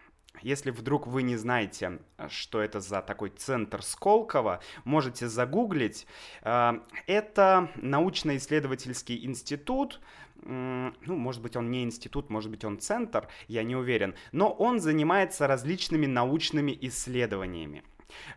Если 0.42 0.70
вдруг 0.70 1.08
вы 1.08 1.22
не 1.22 1.36
знаете, 1.36 1.98
что 2.28 2.62
это 2.62 2.78
за 2.78 3.02
такой 3.02 3.30
центр 3.30 3.82
Сколково, 3.82 4.60
можете 4.84 5.26
загуглить. 5.26 6.06
Э, 6.42 6.74
это 7.08 7.68
научно-исследовательский 7.74 9.24
институт, 9.24 10.00
ну, 10.42 11.16
может 11.16 11.42
быть, 11.42 11.56
он 11.56 11.70
не 11.70 11.84
институт, 11.84 12.30
может 12.30 12.50
быть, 12.50 12.64
он 12.64 12.78
центр, 12.78 13.28
я 13.48 13.62
не 13.62 13.76
уверен, 13.76 14.14
но 14.32 14.50
он 14.50 14.80
занимается 14.80 15.46
различными 15.46 16.06
научными 16.06 16.76
исследованиями. 16.80 17.84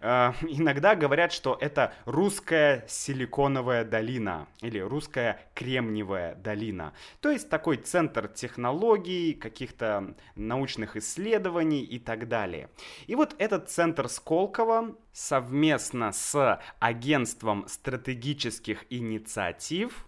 Uh, 0.02 0.34
иногда 0.48 0.96
говорят, 0.96 1.32
что 1.32 1.58
это 1.60 1.94
русская 2.06 2.86
силиконовая 2.88 3.84
долина 3.84 4.48
или 4.62 4.80
русская 4.80 5.40
кремниевая 5.56 6.36
долина. 6.36 6.94
То 7.22 7.32
есть 7.32 7.50
такой 7.50 7.78
центр 7.78 8.28
технологий, 8.28 9.34
каких-то 9.34 10.16
научных 10.36 10.96
исследований 10.96 11.84
и 11.84 12.00
так 12.00 12.28
далее. 12.28 12.70
И 13.08 13.16
вот 13.16 13.36
этот 13.38 13.70
центр 13.70 14.08
Сколково 14.10 14.96
совместно 15.12 16.12
с 16.12 16.60
агентством 16.80 17.66
стратегических 17.68 18.86
инициатив 18.90 20.08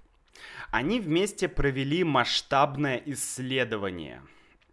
они 0.72 1.00
вместе 1.00 1.48
провели 1.48 2.04
масштабное 2.04 3.02
исследование 3.06 4.22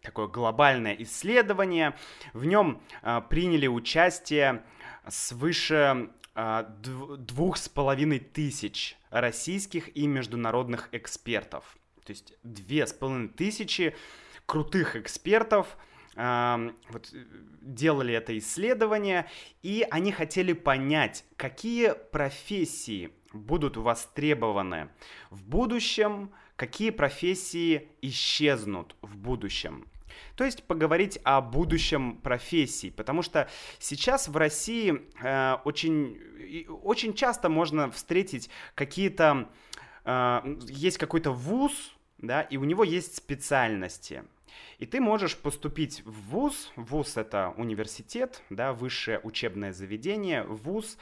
такое 0.02 0.26
глобальное 0.26 0.94
исследование. 0.98 1.96
В 2.32 2.44
нем 2.44 2.82
э, 3.02 3.22
приняли 3.30 3.66
участие 3.66 4.62
свыше 5.08 6.10
э, 6.34 6.64
двух 7.18 7.56
с 7.56 7.68
половиной 7.68 8.18
тысяч 8.18 8.96
российских 9.10 9.96
и 9.96 10.06
международных 10.06 10.88
экспертов. 10.92 11.76
То 12.04 12.10
есть 12.10 12.34
две 12.42 12.86
с 12.86 12.92
половиной 12.92 13.28
тысячи 13.28 13.94
крутых 14.46 14.96
экспертов 14.96 15.76
э, 16.16 16.70
вот, 16.90 17.14
делали 17.60 18.14
это 18.14 18.36
исследование, 18.36 19.30
и 19.62 19.86
они 19.90 20.10
хотели 20.10 20.52
понять, 20.52 21.24
какие 21.36 21.94
профессии 22.10 23.10
будут 23.32 23.76
востребованы 23.76 24.88
в 25.30 25.44
будущем, 25.44 26.30
какие 26.56 26.90
профессии 26.90 27.88
исчезнут 28.00 28.94
в 29.02 29.16
будущем. 29.16 29.86
То 30.36 30.44
есть 30.44 30.64
поговорить 30.64 31.18
о 31.24 31.40
будущем 31.40 32.16
профессий, 32.18 32.90
потому 32.90 33.22
что 33.22 33.48
сейчас 33.78 34.28
в 34.28 34.36
России 34.36 35.02
э, 35.22 35.56
очень, 35.64 36.18
очень 36.82 37.14
часто 37.14 37.48
можно 37.48 37.90
встретить 37.90 38.50
какие-то, 38.74 39.48
э, 40.04 40.58
есть 40.68 40.98
какой-то 40.98 41.32
вуз, 41.32 41.72
да, 42.18 42.42
и 42.42 42.56
у 42.56 42.64
него 42.64 42.84
есть 42.84 43.16
специальности. 43.16 44.24
И 44.78 44.86
ты 44.86 45.00
можешь 45.00 45.36
поступить 45.36 46.02
в 46.04 46.30
ВУЗ, 46.30 46.72
ВУЗ 46.76 47.16
это 47.16 47.54
университет, 47.56 48.42
да, 48.50 48.72
высшее 48.72 49.20
учебное 49.22 49.72
заведение, 49.72 50.44
ВУЗ, 50.44 50.98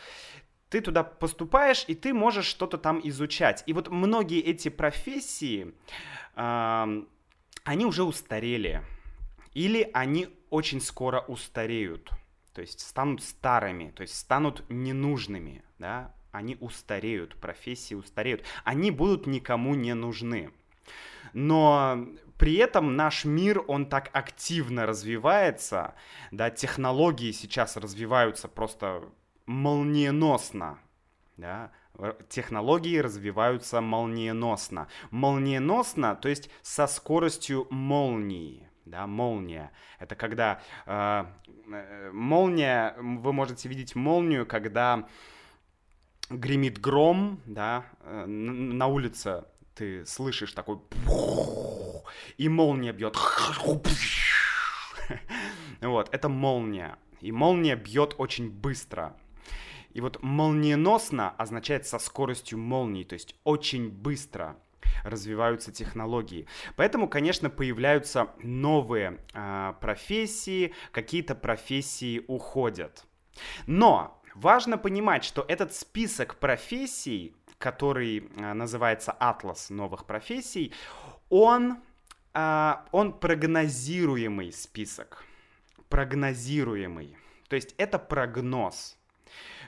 ты 0.71 0.81
туда 0.81 1.03
поступаешь, 1.03 1.85
и 1.89 1.95
ты 1.95 2.15
можешь 2.15 2.47
что-то 2.47 2.79
там 2.79 3.01
изучать. 3.05 3.65
И 3.67 3.73
вот 3.73 3.89
многие 3.89 4.41
эти 4.41 4.69
профессии, 4.69 5.75
э, 6.37 7.03
они 7.65 7.85
уже 7.85 8.05
устарели. 8.05 8.83
Или 9.53 9.91
они 9.93 10.29
очень 10.49 10.81
скоро 10.81 11.21
устареют, 11.21 12.11
то 12.55 12.61
есть 12.61 12.81
станут 12.81 13.23
старыми, 13.23 13.91
то 13.91 14.03
есть 14.03 14.17
станут 14.17 14.65
ненужными, 14.69 15.65
да, 15.79 16.15
они 16.31 16.57
устареют, 16.61 17.35
профессии 17.35 17.95
устареют, 17.95 18.45
они 18.63 18.93
будут 18.93 19.27
никому 19.27 19.75
не 19.75 19.95
нужны. 19.95 20.53
Но 21.33 22.07
при 22.39 22.55
этом 22.55 22.95
наш 22.95 23.25
мир, 23.25 23.65
он 23.67 23.87
так 23.87 24.11
активно 24.13 24.87
развивается, 24.87 25.95
да, 26.31 26.51
технологии 26.51 27.33
сейчас 27.33 27.77
развиваются 27.77 28.47
просто 28.47 29.03
молниеносно, 29.51 30.79
да, 31.37 31.73
технологии 32.29 32.99
развиваются 32.99 33.81
молниеносно. 33.81 34.87
Молниеносно, 35.11 36.15
то 36.15 36.29
есть 36.29 36.51
со 36.63 36.87
скоростью 36.87 37.67
молнии, 37.71 38.69
да, 38.85 39.09
молния. 39.09 39.73
Это 39.99 40.15
когда 40.15 40.63
э, 40.87 41.25
э, 41.73 42.11
молния, 42.13 42.95
вы 42.99 43.33
можете 43.33 43.69
видеть 43.69 43.97
молнию, 43.97 44.47
когда 44.47 45.09
гремит 46.31 46.81
гром, 46.81 47.41
да, 47.45 47.85
э, 48.03 48.27
на 48.27 48.87
улице 48.87 49.45
ты 49.75 50.07
слышишь 50.07 50.53
такой 50.53 50.79
и 52.39 52.49
молния 52.49 52.93
бьет. 52.93 53.17
Вот, 55.81 56.09
это 56.13 56.29
молния. 56.29 56.99
И 57.21 57.33
молния 57.33 57.75
бьет 57.75 58.15
очень 58.19 58.49
быстро. 58.49 59.17
И 59.93 60.01
вот 60.01 60.23
молниеносно 60.23 61.31
означает 61.31 61.87
со 61.87 61.99
скоростью 61.99 62.59
молнии, 62.59 63.05
то 63.05 63.15
есть 63.15 63.35
очень 63.45 63.89
быстро 63.91 64.57
развиваются 65.05 65.73
технологии. 65.73 66.47
Поэтому, 66.77 67.09
конечно, 67.09 67.51
появляются 67.51 68.29
новые 68.43 69.19
э, 69.33 69.75
профессии, 69.81 70.75
какие-то 70.93 71.35
профессии 71.35 72.25
уходят. 72.29 73.05
Но 73.67 74.23
важно 74.35 74.79
понимать, 74.79 75.25
что 75.25 75.45
этот 75.49 75.75
список 75.75 76.37
профессий, 76.37 77.35
который 77.59 78.19
э, 78.37 78.53
называется 78.53 79.13
«Атлас 79.13 79.71
новых 79.71 80.07
профессий», 80.07 80.73
он, 81.29 81.79
э, 82.35 82.75
он 82.93 83.13
прогнозируемый 83.13 84.53
список. 84.53 85.25
Прогнозируемый. 85.89 87.17
То 87.49 87.57
есть 87.57 87.75
это 87.79 87.99
прогноз. 87.99 89.00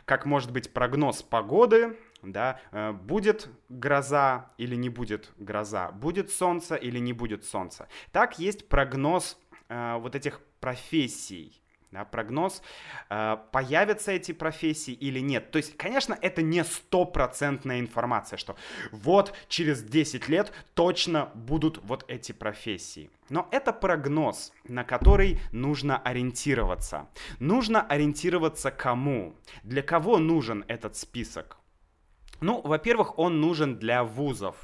Как 0.04 0.26
может 0.26 0.52
быть 0.52 0.72
прогноз 0.72 1.22
погоды, 1.22 1.96
да, 2.22 2.60
э, 2.70 2.92
будет 2.92 3.48
гроза 3.68 4.50
или 4.58 4.74
не 4.76 4.88
будет 4.88 5.32
гроза, 5.36 5.90
будет 5.92 6.30
солнце 6.30 6.76
или 6.76 6.98
не 6.98 7.12
будет 7.12 7.44
солнца. 7.44 7.88
Так 8.10 8.38
есть 8.38 8.68
прогноз 8.68 9.38
э, 9.68 9.96
вот 9.98 10.14
этих 10.14 10.40
профессий, 10.60 11.61
да, 11.92 12.04
прогноз, 12.06 12.62
э, 13.10 13.36
появятся 13.52 14.12
эти 14.12 14.32
профессии 14.32 14.92
или 14.94 15.20
нет. 15.20 15.50
То 15.50 15.58
есть, 15.58 15.76
конечно, 15.76 16.18
это 16.20 16.42
не 16.42 16.64
стопроцентная 16.64 17.80
информация, 17.80 18.38
что 18.38 18.56
вот 18.90 19.34
через 19.48 19.82
10 19.82 20.28
лет 20.28 20.52
точно 20.74 21.30
будут 21.34 21.78
вот 21.84 22.04
эти 22.08 22.32
профессии. 22.32 23.10
Но 23.28 23.46
это 23.50 23.72
прогноз, 23.72 24.52
на 24.64 24.84
который 24.84 25.38
нужно 25.52 25.98
ориентироваться. 25.98 27.08
Нужно 27.38 27.82
ориентироваться 27.82 28.70
кому? 28.70 29.34
Для 29.62 29.82
кого 29.82 30.18
нужен 30.18 30.64
этот 30.68 30.96
список? 30.96 31.58
Ну, 32.40 32.60
во-первых, 32.62 33.18
он 33.18 33.40
нужен 33.40 33.78
для 33.78 34.02
вузов, 34.02 34.56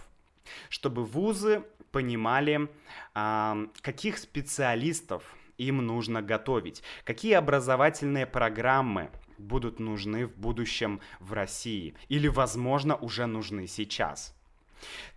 чтобы 0.71 1.05
вузы 1.05 1.63
понимали, 1.93 2.69
э, 3.15 3.67
каких 3.83 4.19
специалистов 4.19 5.23
им 5.59 5.85
нужно 5.85 6.23
готовить, 6.23 6.83
какие 7.05 7.35
образовательные 7.35 8.27
программы 8.27 9.11
будут 9.37 9.79
нужны 9.79 10.27
в 10.27 10.37
будущем 10.37 11.01
в 11.21 11.33
России 11.33 11.95
или, 12.09 12.29
возможно, 12.29 12.97
уже 12.97 13.27
нужны 13.27 13.67
сейчас. 13.67 14.35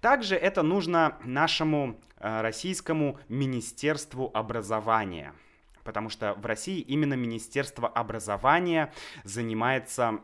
Также 0.01 0.35
это 0.35 0.63
нужно 0.63 1.17
нашему 1.23 1.99
э, 2.17 2.41
российскому 2.41 3.19
Министерству 3.29 4.31
образования, 4.33 5.33
потому 5.83 6.09
что 6.09 6.33
в 6.33 6.45
России 6.45 6.79
именно 6.79 7.13
Министерство 7.13 7.87
образования 7.87 8.91
занимается 9.23 10.19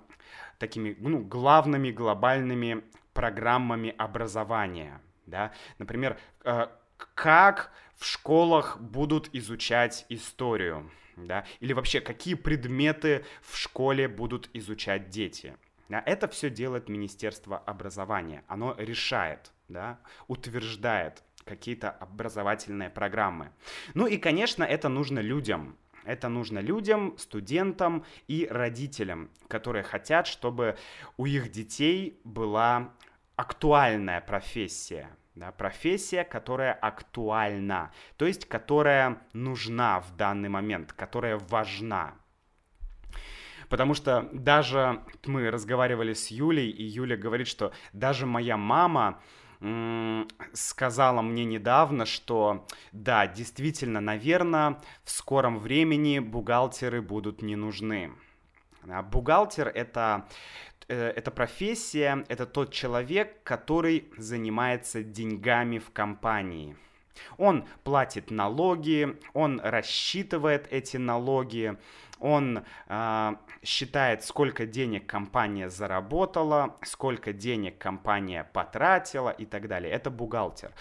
такими 0.58 0.96
ну, 1.00 1.20
главными 1.20 1.92
глобальными 1.92 2.84
программами 3.14 3.94
образования. 3.98 5.02
Да? 5.28 5.52
Например, 5.78 6.18
э, 6.44 6.68
как 6.98 7.72
в 7.96 8.06
школах 8.06 8.80
будут 8.80 9.30
изучать 9.34 10.06
историю, 10.10 10.90
да? 11.16 11.46
или 11.60 11.74
вообще 11.74 12.02
какие 12.02 12.36
предметы 12.36 13.26
в 13.42 13.58
школе 13.58 14.08
будут 14.08 14.50
изучать 14.54 15.10
дети. 15.10 15.58
Да? 15.90 16.02
Это 16.06 16.28
все 16.28 16.50
делает 16.50 16.90
Министерство 16.90 17.58
образования. 17.58 18.44
Оно 18.48 18.76
решает, 18.78 19.52
да? 19.68 20.00
утверждает 20.28 21.24
какие-то 21.46 21.90
образовательные 21.90 22.90
программы. 22.90 23.52
Ну 23.94 24.06
и, 24.06 24.18
конечно, 24.18 24.64
это 24.64 24.90
нужно 24.90 25.20
людям, 25.20 25.78
это 26.04 26.30
нужно 26.30 26.60
людям, 26.60 27.18
студентам 27.18 28.06
и 28.28 28.48
родителям, 28.50 29.30
которые 29.48 29.84
хотят, 29.84 30.28
чтобы 30.28 30.78
у 31.18 31.26
их 31.26 31.52
детей 31.52 32.20
была 32.24 32.94
актуальная 33.36 34.22
профессия, 34.22 35.10
да, 35.38 35.52
профессия, 35.52 36.24
которая 36.24 36.74
актуальна, 36.74 37.92
то 38.18 38.26
есть 38.26 38.46
которая 38.46 39.22
нужна 39.34 40.00
в 40.02 40.16
данный 40.16 40.50
момент, 40.50 40.94
которая 40.94 41.38
важна. 41.38 42.16
Потому 43.70 43.94
что 43.94 44.30
даже 44.34 45.04
мы 45.26 45.52
разговаривали 45.52 46.14
с 46.14 46.32
Юлей, 46.32 46.70
и 46.70 46.84
Юля 46.84 47.18
говорит, 47.18 47.48
что 47.48 47.72
даже 47.94 48.26
моя 48.26 48.58
мама 48.58 49.22
сказала 50.54 51.22
мне 51.22 51.44
недавно, 51.44 52.06
что 52.06 52.68
да, 52.92 53.28
действительно, 53.28 54.02
наверное, 54.02 54.80
в 55.04 55.12
скором 55.12 55.60
времени 55.60 56.20
бухгалтеры 56.20 57.02
будут 57.02 57.42
не 57.42 57.56
нужны. 57.56 58.12
А 58.90 59.04
бухгалтер 59.04 59.68
это, 59.68 60.28
э, 60.88 61.10
это 61.16 61.32
профессия, 61.32 62.24
это 62.30 62.46
тот 62.46 62.72
человек, 62.72 63.44
который 63.44 64.10
занимается 64.18 65.04
деньгами 65.04 65.80
в 65.80 65.92
компании. 65.92 66.76
Он 67.38 67.66
платит 67.84 68.32
налоги, 68.32 69.18
он 69.34 69.60
рассчитывает 69.60 70.68
эти 70.72 70.98
налоги, 70.98 71.78
он 72.20 72.64
э, 72.88 73.36
считает, 73.64 74.24
сколько 74.24 74.66
денег 74.66 75.06
компания 75.08 75.70
заработала, 75.70 76.78
сколько 76.84 77.34
денег 77.34 77.78
компания 77.78 78.50
потратила 78.54 79.30
и 79.30 79.46
так 79.46 79.68
далее. 79.68 79.92
Это 79.92 80.10
бухгалтер. 80.10 80.72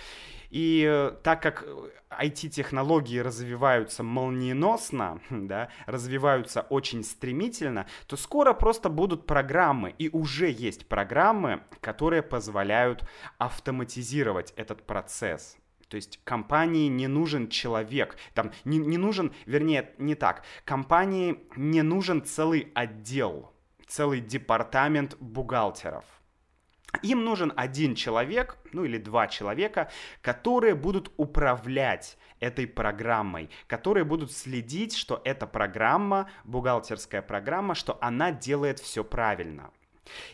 И 0.50 0.86
э, 0.88 1.12
так 1.22 1.42
как 1.42 1.64
IT-технологии 2.10 3.18
развиваются 3.18 4.02
молниеносно, 4.02 5.20
да, 5.30 5.68
развиваются 5.86 6.62
очень 6.62 7.04
стремительно, 7.04 7.86
то 8.06 8.16
скоро 8.16 8.52
просто 8.52 8.88
будут 8.88 9.26
программы, 9.26 9.94
и 9.98 10.08
уже 10.08 10.50
есть 10.50 10.86
программы, 10.86 11.62
которые 11.80 12.22
позволяют 12.22 13.06
автоматизировать 13.38 14.52
этот 14.56 14.86
процесс. 14.86 15.56
То 15.88 15.96
есть 15.96 16.20
компании 16.24 16.88
не 16.88 17.06
нужен 17.06 17.48
человек, 17.48 18.16
там 18.34 18.50
не, 18.64 18.78
не 18.78 18.98
нужен, 18.98 19.32
вернее, 19.44 19.92
не 19.98 20.16
так, 20.16 20.42
компании 20.64 21.46
не 21.54 21.82
нужен 21.82 22.24
целый 22.24 22.72
отдел, 22.74 23.52
целый 23.86 24.20
департамент 24.20 25.16
бухгалтеров. 25.20 26.04
Им 27.02 27.24
нужен 27.24 27.52
один 27.56 27.94
человек, 27.94 28.56
ну 28.72 28.84
или 28.84 28.98
два 28.98 29.26
человека, 29.26 29.90
которые 30.22 30.74
будут 30.74 31.12
управлять 31.16 32.16
этой 32.40 32.66
программой, 32.66 33.50
которые 33.66 34.04
будут 34.04 34.32
следить, 34.32 34.94
что 34.94 35.20
эта 35.24 35.46
программа, 35.46 36.30
бухгалтерская 36.44 37.22
программа, 37.22 37.74
что 37.74 37.98
она 38.00 38.32
делает 38.32 38.78
все 38.78 39.04
правильно. 39.04 39.70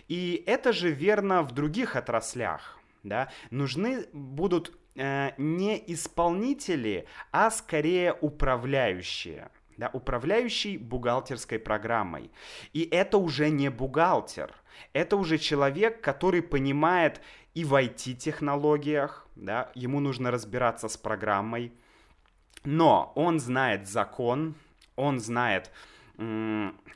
И 0.08 0.42
это 0.46 0.72
же 0.72 0.90
верно 0.90 1.42
в 1.42 1.52
других 1.52 1.96
отраслях. 1.96 2.78
Да? 3.02 3.30
Нужны 3.50 4.06
будут 4.12 4.72
э, 4.94 5.30
не 5.38 5.82
исполнители, 5.92 7.06
а 7.30 7.50
скорее 7.50 8.12
управляющие. 8.12 9.50
Да, 9.76 9.90
управляющий 9.92 10.78
бухгалтерской 10.78 11.58
программой. 11.58 12.30
И 12.72 12.82
это 12.90 13.18
уже 13.18 13.50
не 13.50 13.70
бухгалтер. 13.70 14.54
Это 14.92 15.16
уже 15.16 15.38
человек, 15.38 16.00
который 16.00 16.42
понимает 16.42 17.20
и 17.54 17.64
в 17.64 17.74
IT-технологиях, 17.74 19.26
да, 19.36 19.70
ему 19.74 20.00
нужно 20.00 20.30
разбираться 20.30 20.88
с 20.88 20.96
программой, 20.96 21.72
но 22.64 23.12
он 23.14 23.40
знает 23.40 23.88
закон, 23.88 24.54
он 24.96 25.20
знает, 25.20 25.70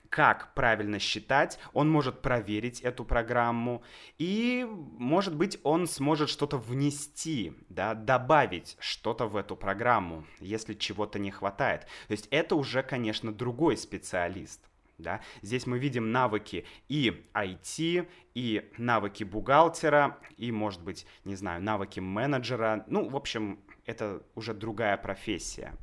как 0.09 0.55
правильно 0.55 0.99
считать, 0.99 1.59
он 1.73 1.91
может 1.91 2.23
проверить 2.23 2.81
эту 2.81 3.05
программу, 3.05 3.83
и, 4.19 4.67
может 4.71 5.35
быть, 5.35 5.59
он 5.62 5.87
сможет 5.87 6.29
что-то 6.29 6.59
внести, 6.59 7.53
да, 7.69 7.95
добавить 7.95 8.77
что-то 8.81 9.27
в 9.27 9.37
эту 9.37 9.57
программу, 9.57 10.25
если 10.41 10.75
чего-то 10.75 11.19
не 11.19 11.31
хватает. 11.31 11.83
То 12.09 12.12
есть 12.12 12.29
это 12.31 12.57
уже, 12.57 12.83
конечно, 12.83 13.33
другой 13.33 13.77
специалист. 13.77 14.61
Да? 14.99 15.21
Здесь 15.43 15.67
мы 15.67 15.79
видим 15.79 16.11
навыки 16.11 16.65
и 16.89 17.27
IT, 17.35 18.09
и 18.35 18.71
навыки 18.79 19.25
бухгалтера, 19.25 20.19
и, 20.39 20.51
может 20.51 20.83
быть, 20.83 21.07
не 21.25 21.37
знаю, 21.37 21.62
навыки 21.62 22.01
менеджера. 22.01 22.85
Ну, 22.87 23.09
в 23.09 23.17
общем, 23.17 23.61
это 23.85 24.23
уже 24.35 24.55
другая 24.55 24.97
профессия. 24.97 25.75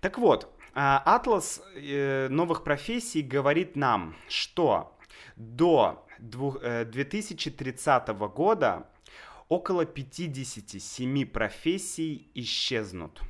Так 0.00 0.18
вот, 0.18 0.52
атлас 0.78 1.62
э, 1.74 2.28
новых 2.28 2.62
профессий 2.62 3.22
говорит 3.22 3.76
нам, 3.76 4.14
что 4.28 4.94
до 5.36 6.06
2030 6.18 8.08
э, 8.08 8.12
года 8.12 8.86
около 9.48 9.86
57 9.86 11.26
профессий 11.26 12.30
исчезнут. 12.34 13.20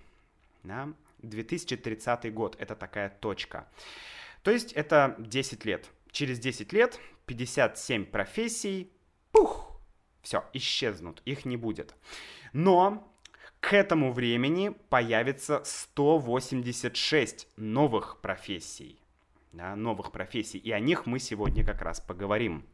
Да? 0.64 0.88
2030 1.22 2.35
год— 2.35 2.56
это 2.59 2.74
такая 2.74 3.11
точка. 3.11 3.68
То 4.42 4.50
есть 4.50 4.72
это 4.72 5.14
10 5.18 5.64
лет. 5.64 5.88
Через 6.11 6.40
10 6.40 6.72
лет 6.72 6.98
57 7.26 8.06
профессий, 8.06 8.90
пух, 9.30 9.80
все, 10.22 10.44
исчезнут, 10.52 11.22
их 11.24 11.44
не 11.44 11.56
будет. 11.56 11.94
Но 12.52 13.12
к 13.66 13.72
этому 13.72 14.12
времени 14.12 14.68
появится 14.90 15.61
186 15.64 17.48
новых 17.57 18.20
профессий. 18.20 18.96
Да, 19.52 19.74
новых 19.74 20.12
профессий, 20.12 20.59
и 20.59 20.70
о 20.70 20.79
них 20.79 21.05
мы 21.05 21.18
сегодня 21.18 21.64
как 21.64 21.83
раз 21.83 21.98
поговорим. 21.98 22.64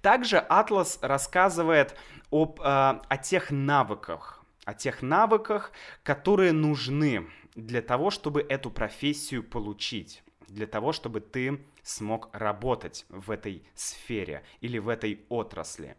Также 0.00 0.38
Атлас 0.38 0.98
рассказывает 1.02 1.96
об, 2.30 2.60
э, 2.60 2.64
о 2.64 3.16
тех 3.22 3.50
навыках, 3.50 4.42
о 4.64 4.72
тех 4.72 5.02
навыках, 5.02 5.70
которые 6.02 6.52
нужны 6.52 7.28
для 7.54 7.82
того, 7.82 8.08
чтобы 8.08 8.40
эту 8.40 8.70
профессию 8.70 9.44
получить 9.44 10.22
для 10.48 10.66
того, 10.66 10.92
чтобы 10.92 11.20
ты 11.20 11.62
смог 11.82 12.30
работать 12.32 13.04
в 13.10 13.30
этой 13.30 13.62
сфере 13.74 14.44
или 14.62 14.78
в 14.78 14.88
этой 14.88 15.26
отрасли. 15.28 15.94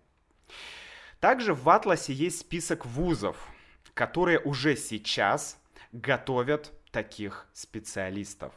Также 1.19 1.53
в 1.53 1.69
Атласе 1.69 2.13
есть 2.13 2.39
список 2.39 2.87
вузов, 2.87 3.37
которые 3.95 4.39
уже 4.39 4.75
сейчас 4.75 5.59
готовят 5.91 6.71
таких 6.91 7.47
специалистов. 7.53 8.53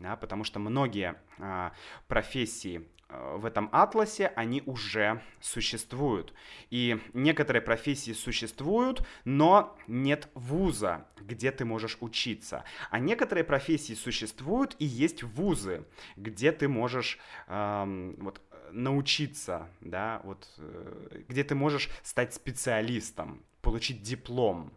Да, 0.00 0.16
потому 0.16 0.42
что 0.42 0.58
многие 0.58 1.14
а, 1.38 1.72
профессии 2.08 2.88
Э, 3.10 3.36
в 3.36 3.44
этом 3.44 3.68
атласе, 3.72 4.28
они 4.36 4.62
уже 4.66 5.20
существуют. 5.40 6.32
И 6.70 7.00
некоторые 7.12 7.62
профессии 7.62 8.12
существуют, 8.12 9.06
но 9.24 9.76
нет 9.86 10.28
вуза, 10.34 11.06
где 11.20 11.50
ты 11.50 11.64
можешь 11.64 11.96
учиться. 12.00 12.64
А 12.90 12.98
некоторые 12.98 13.44
профессии 13.44 13.94
существуют 13.94 14.76
и 14.78 14.84
есть 14.84 15.22
вузы, 15.22 15.84
где 16.16 16.52
ты 16.52 16.68
можешь 16.68 17.18
эм, 17.48 18.16
вот, 18.18 18.40
научиться, 18.70 19.68
да, 19.80 20.20
вот, 20.24 20.48
э, 20.58 21.22
где 21.28 21.44
ты 21.44 21.54
можешь 21.54 21.88
стать 22.02 22.34
специалистом, 22.34 23.42
получить 23.62 24.02
диплом 24.02 24.72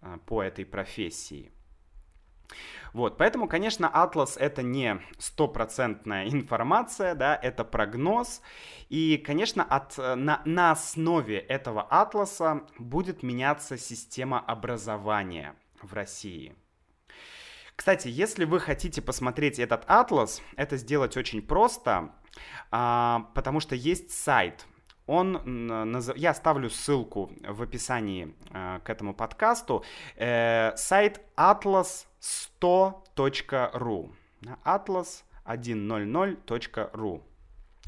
э, 0.00 0.18
по 0.26 0.42
этой 0.42 0.64
профессии. 0.64 1.50
Вот, 2.92 3.16
поэтому, 3.16 3.48
конечно, 3.48 3.88
атлас 3.88 4.36
это 4.36 4.62
не 4.62 5.00
стопроцентная 5.18 6.28
информация, 6.28 7.14
да, 7.14 7.34
это 7.34 7.64
прогноз. 7.64 8.42
И, 8.90 9.16
конечно, 9.16 9.64
от, 9.64 9.96
на, 9.96 10.42
на 10.44 10.72
основе 10.72 11.38
этого 11.38 11.86
атласа 11.88 12.66
будет 12.78 13.22
меняться 13.22 13.78
система 13.78 14.38
образования 14.40 15.54
в 15.80 15.94
России. 15.94 16.54
Кстати, 17.74 18.08
если 18.08 18.44
вы 18.44 18.60
хотите 18.60 19.00
посмотреть 19.00 19.58
этот 19.58 19.84
атлас, 19.86 20.42
это 20.56 20.76
сделать 20.76 21.16
очень 21.16 21.42
просто, 21.42 22.14
а, 22.70 23.30
потому 23.34 23.60
что 23.60 23.74
есть 23.74 24.12
сайт 24.12 24.66
он, 25.12 26.02
я 26.16 26.30
оставлю 26.30 26.70
ссылку 26.70 27.30
в 27.46 27.62
описании 27.62 28.34
э, 28.50 28.80
к 28.82 28.90
этому 28.90 29.14
подкасту, 29.14 29.84
э, 30.16 30.74
сайт 30.76 31.20
atlas100.ru, 31.36 34.10
atlas100.ru. 34.64 37.22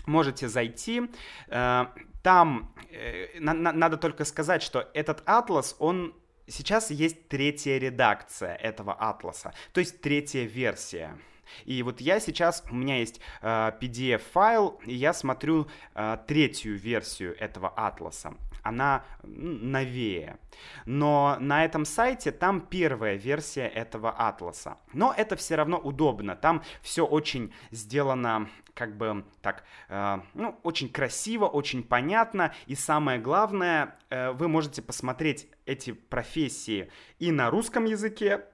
Можете 0.06 0.48
зайти, 0.48 1.02
э, 1.48 1.86
там 2.22 2.74
э, 2.90 3.40
на, 3.40 3.54
на, 3.54 3.72
надо 3.72 3.96
только 3.96 4.26
сказать, 4.26 4.62
что 4.62 4.90
этот 4.92 5.22
атлас, 5.24 5.76
он 5.78 6.14
сейчас 6.46 6.90
есть 6.90 7.28
третья 7.28 7.78
редакция 7.78 8.54
этого 8.54 8.92
атласа, 8.92 9.54
то 9.72 9.80
есть 9.80 10.02
третья 10.02 10.44
версия. 10.44 11.16
И 11.64 11.82
вот 11.82 12.00
я 12.00 12.20
сейчас, 12.20 12.64
у 12.70 12.74
меня 12.74 12.98
есть 12.98 13.20
э, 13.42 13.72
PDF-файл, 13.80 14.80
и 14.86 14.94
я 14.94 15.12
смотрю 15.12 15.68
э, 15.94 16.18
третью 16.26 16.76
версию 16.76 17.36
этого 17.38 17.72
атласа. 17.76 18.34
Она 18.62 19.04
новее. 19.22 20.38
Но 20.86 21.36
на 21.38 21.64
этом 21.64 21.84
сайте 21.84 22.32
там 22.32 22.62
первая 22.62 23.16
версия 23.16 23.66
этого 23.66 24.10
атласа. 24.10 24.78
Но 24.94 25.14
это 25.14 25.36
все 25.36 25.56
равно 25.56 25.78
удобно. 25.78 26.34
Там 26.34 26.62
все 26.80 27.04
очень 27.04 27.52
сделано 27.70 28.48
как 28.74 28.96
бы 28.96 29.24
так, 29.40 29.64
э, 29.88 30.20
ну, 30.34 30.58
очень 30.62 30.88
красиво, 30.88 31.46
очень 31.46 31.82
понятно. 31.82 32.52
И 32.66 32.74
самое 32.74 33.18
главное, 33.18 33.96
э, 34.10 34.32
вы 34.32 34.48
можете 34.48 34.82
посмотреть 34.82 35.48
эти 35.64 35.92
профессии 35.92 36.90
и 37.18 37.30
на 37.30 37.50
русском 37.50 37.84
языке, 37.84 38.44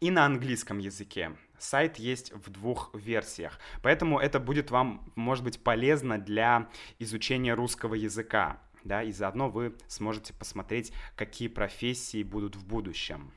и 0.00 0.10
на 0.10 0.26
английском 0.26 0.78
языке 0.78 1.36
сайт 1.58 1.98
есть 1.98 2.32
в 2.32 2.50
двух 2.50 2.90
версиях. 2.94 3.58
Поэтому 3.82 4.18
это 4.18 4.40
будет 4.40 4.70
вам, 4.70 5.12
может 5.14 5.44
быть, 5.44 5.62
полезно 5.62 6.18
для 6.18 6.68
изучения 6.98 7.54
русского 7.54 7.94
языка. 7.94 8.60
Да, 8.84 9.02
и 9.02 9.12
заодно 9.12 9.48
вы 9.48 9.74
сможете 9.86 10.34
посмотреть, 10.34 10.92
какие 11.16 11.48
профессии 11.48 12.22
будут 12.22 12.54
в 12.54 12.66
будущем. 12.66 13.32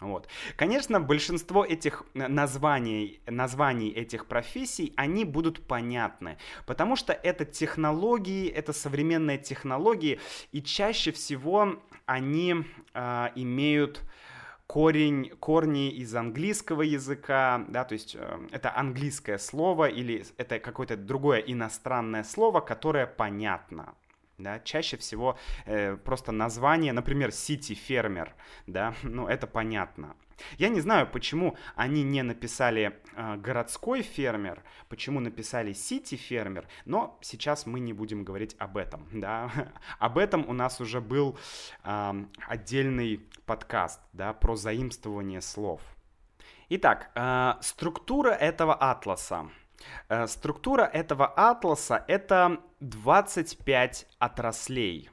Вот. 0.00 0.28
Конечно, 0.54 1.00
большинство 1.00 1.64
этих 1.64 2.04
названий, 2.14 3.20
названий 3.26 3.90
этих 3.90 4.26
профессий, 4.26 4.92
они 4.96 5.24
будут 5.24 5.66
понятны, 5.66 6.38
потому 6.66 6.94
что 6.94 7.12
это 7.12 7.44
технологии, 7.44 8.48
это 8.48 8.72
современные 8.72 9.38
технологии, 9.38 10.20
и 10.52 10.62
чаще 10.62 11.10
всего 11.10 11.82
они 12.06 12.64
э, 12.94 13.28
имеют 13.34 14.02
корень, 14.68 15.30
корни 15.40 15.90
из 15.90 16.14
английского 16.14 16.82
языка, 16.82 17.64
да, 17.68 17.84
то 17.84 17.94
есть 17.94 18.14
э, 18.14 18.38
это 18.52 18.76
английское 18.76 19.38
слово 19.38 19.88
или 19.88 20.24
это 20.36 20.60
какое-то 20.60 20.96
другое 20.96 21.38
иностранное 21.40 22.22
слово, 22.22 22.60
которое 22.60 23.06
понятно. 23.06 23.94
Да, 24.36 24.60
чаще 24.60 24.98
всего 24.98 25.38
э, 25.64 25.96
просто 25.96 26.32
название, 26.32 26.92
например, 26.92 27.30
City 27.30 27.74
фермер, 27.74 28.34
да, 28.66 28.94
ну 29.02 29.26
это 29.26 29.46
понятно. 29.46 30.14
Я 30.56 30.68
не 30.68 30.80
знаю, 30.80 31.06
почему 31.06 31.56
они 31.74 32.02
не 32.02 32.22
написали 32.22 33.00
э, 33.14 33.36
городской 33.36 34.02
фермер, 34.02 34.62
почему 34.88 35.20
написали 35.20 35.72
сити 35.72 36.14
фермер, 36.14 36.66
но 36.84 37.18
сейчас 37.20 37.66
мы 37.66 37.80
не 37.80 37.92
будем 37.92 38.24
говорить 38.24 38.56
об 38.58 38.76
этом, 38.76 39.06
да. 39.12 39.50
об 39.98 40.18
этом 40.18 40.48
у 40.48 40.52
нас 40.52 40.80
уже 40.80 41.00
был 41.00 41.38
э, 41.84 42.24
отдельный 42.46 43.20
подкаст, 43.46 44.00
да, 44.12 44.32
про 44.32 44.56
заимствование 44.56 45.40
слов. 45.40 45.80
Итак, 46.70 47.10
э, 47.14 47.54
структура 47.60 48.30
этого 48.30 48.74
атласа. 48.74 49.50
Э, 50.08 50.26
структура 50.26 50.82
этого 50.82 51.26
атласа— 51.26 52.04
это 52.08 52.60
25 52.80 54.06
отраслей. 54.18 55.10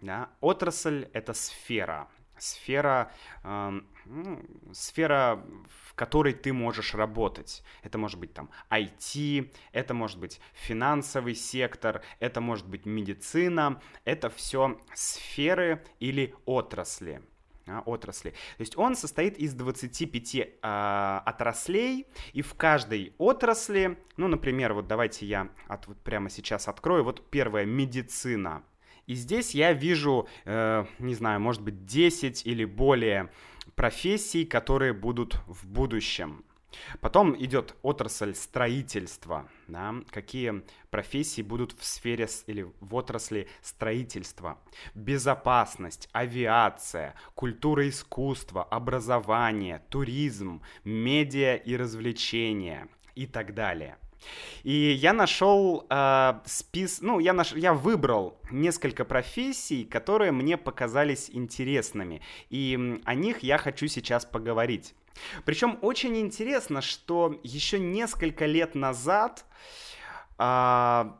Да? 0.00 0.30
Отрасль— 0.40 1.08
это 1.12 1.32
сфера. 1.32 2.08
Сфера, 2.38 3.10
э, 3.44 3.80
ну, 4.08 4.40
сфера, 4.72 5.44
в 5.68 5.94
которой 5.94 6.32
ты 6.32 6.52
можешь 6.52 6.94
работать. 6.94 7.62
Это 7.82 7.98
может 7.98 8.18
быть 8.18 8.32
там 8.32 8.50
IT, 8.70 9.50
это 9.72 9.94
может 9.94 10.18
быть 10.18 10.40
финансовый 10.52 11.34
сектор, 11.34 12.02
это 12.20 12.40
может 12.40 12.68
быть 12.68 12.86
медицина. 12.86 13.80
Это 14.04 14.30
все 14.30 14.78
сферы 14.94 15.84
или 16.00 16.34
отрасли 16.44 17.22
а, 17.66 17.82
отрасли. 17.84 18.30
То 18.30 18.60
есть 18.60 18.78
он 18.78 18.94
состоит 18.94 19.38
из 19.38 19.52
25 19.54 20.34
э, 20.34 20.48
а, 20.62 21.22
отраслей, 21.26 22.06
и 22.32 22.42
в 22.42 22.54
каждой 22.54 23.12
отрасли, 23.18 23.98
ну, 24.16 24.28
например, 24.28 24.72
вот 24.72 24.86
давайте 24.86 25.26
я 25.26 25.48
от, 25.66 25.88
вот 25.88 25.98
прямо 25.98 26.30
сейчас 26.30 26.68
открою, 26.68 27.02
вот 27.02 27.28
первая 27.30 27.64
медицина. 27.64 28.62
И 29.06 29.14
здесь 29.14 29.54
я 29.54 29.72
вижу, 29.72 30.28
э, 30.44 30.84
не 30.98 31.14
знаю, 31.14 31.40
может 31.40 31.62
быть 31.62 31.86
10 31.86 32.44
или 32.44 32.64
более 32.64 33.30
профессий, 33.76 34.44
которые 34.44 34.92
будут 34.92 35.36
в 35.46 35.66
будущем. 35.66 36.44
Потом 37.00 37.34
идет 37.42 37.74
отрасль 37.82 38.34
строительства. 38.34 39.48
Да? 39.68 39.94
Какие 40.10 40.62
профессии 40.90 41.42
будут 41.42 41.72
в 41.72 41.84
сфере 41.84 42.28
или 42.46 42.70
в 42.80 42.94
отрасли 42.94 43.48
строительства? 43.62 44.58
Безопасность, 44.94 46.08
авиация, 46.12 47.14
культура 47.34 47.88
искусства, 47.88 48.64
образование, 48.64 49.82
туризм, 49.88 50.62
медиа 50.84 51.56
и 51.56 51.76
развлечения 51.76 52.88
и 53.14 53.26
так 53.26 53.54
далее. 53.54 53.96
И 54.62 54.72
я 54.72 55.12
нашел 55.12 55.86
э, 55.88 56.40
спис, 56.44 57.00
ну 57.00 57.18
я 57.18 57.32
наш, 57.32 57.52
я 57.52 57.72
выбрал 57.72 58.38
несколько 58.50 59.04
профессий, 59.04 59.84
которые 59.84 60.32
мне 60.32 60.56
показались 60.56 61.30
интересными, 61.32 62.20
и 62.50 63.00
о 63.04 63.14
них 63.14 63.40
я 63.40 63.58
хочу 63.58 63.86
сейчас 63.86 64.24
поговорить. 64.24 64.94
Причем 65.44 65.78
очень 65.82 66.16
интересно, 66.18 66.82
что 66.82 67.40
еще 67.42 67.78
несколько 67.78 68.46
лет 68.46 68.74
назад 68.74 69.44
а, 70.38 71.18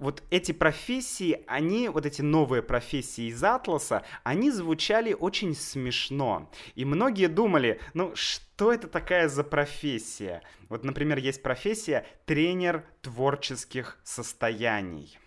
вот 0.00 0.22
эти 0.30 0.52
профессии, 0.52 1.44
они, 1.46 1.88
вот 1.88 2.06
эти 2.06 2.22
новые 2.22 2.62
профессии 2.62 3.28
из 3.28 3.42
Атласа, 3.42 4.04
они 4.24 4.50
звучали 4.50 5.12
очень 5.12 5.54
смешно. 5.54 6.50
И 6.74 6.84
многие 6.84 7.28
думали, 7.28 7.80
ну 7.94 8.14
что 8.14 8.72
это 8.72 8.88
такая 8.88 9.28
за 9.28 9.44
профессия? 9.44 10.42
Вот, 10.68 10.84
например, 10.84 11.18
есть 11.18 11.42
профессия 11.42 12.06
тренер 12.24 12.84
творческих 13.02 13.98
состояний. 14.02 15.18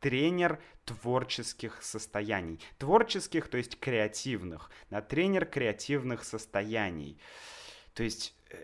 Тренер 0.00 0.58
творческих 0.84 1.82
состояний. 1.82 2.60
Творческих, 2.78 3.48
то 3.48 3.58
есть 3.58 3.78
креативных. 3.78 4.70
Да, 4.90 5.00
тренер 5.00 5.46
креативных 5.46 6.24
состояний. 6.24 7.18
То 7.94 8.02
есть 8.02 8.34
э, 8.50 8.56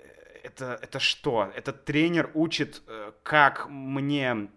это, 0.42 0.78
это 0.82 0.98
что? 0.98 1.52
Этот 1.54 1.84
тренер 1.84 2.30
учит, 2.34 2.82
э, 2.86 3.12
как 3.22 3.68
мне 3.68 4.50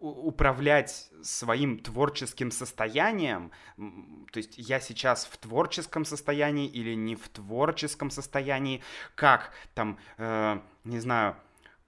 управлять 0.00 1.10
своим 1.22 1.78
творческим 1.78 2.50
состоянием, 2.50 3.50
то 3.76 4.36
есть 4.36 4.54
я 4.58 4.78
сейчас 4.80 5.24
в 5.24 5.36
творческом 5.38 6.04
состоянии 6.04 6.66
или 6.66 6.94
не 6.94 7.16
в 7.16 7.28
творческом 7.28 8.10
состоянии, 8.10 8.82
как 9.14 9.52
там, 9.74 9.98
э, 10.18 10.60
не 10.84 11.00
знаю, 11.00 11.36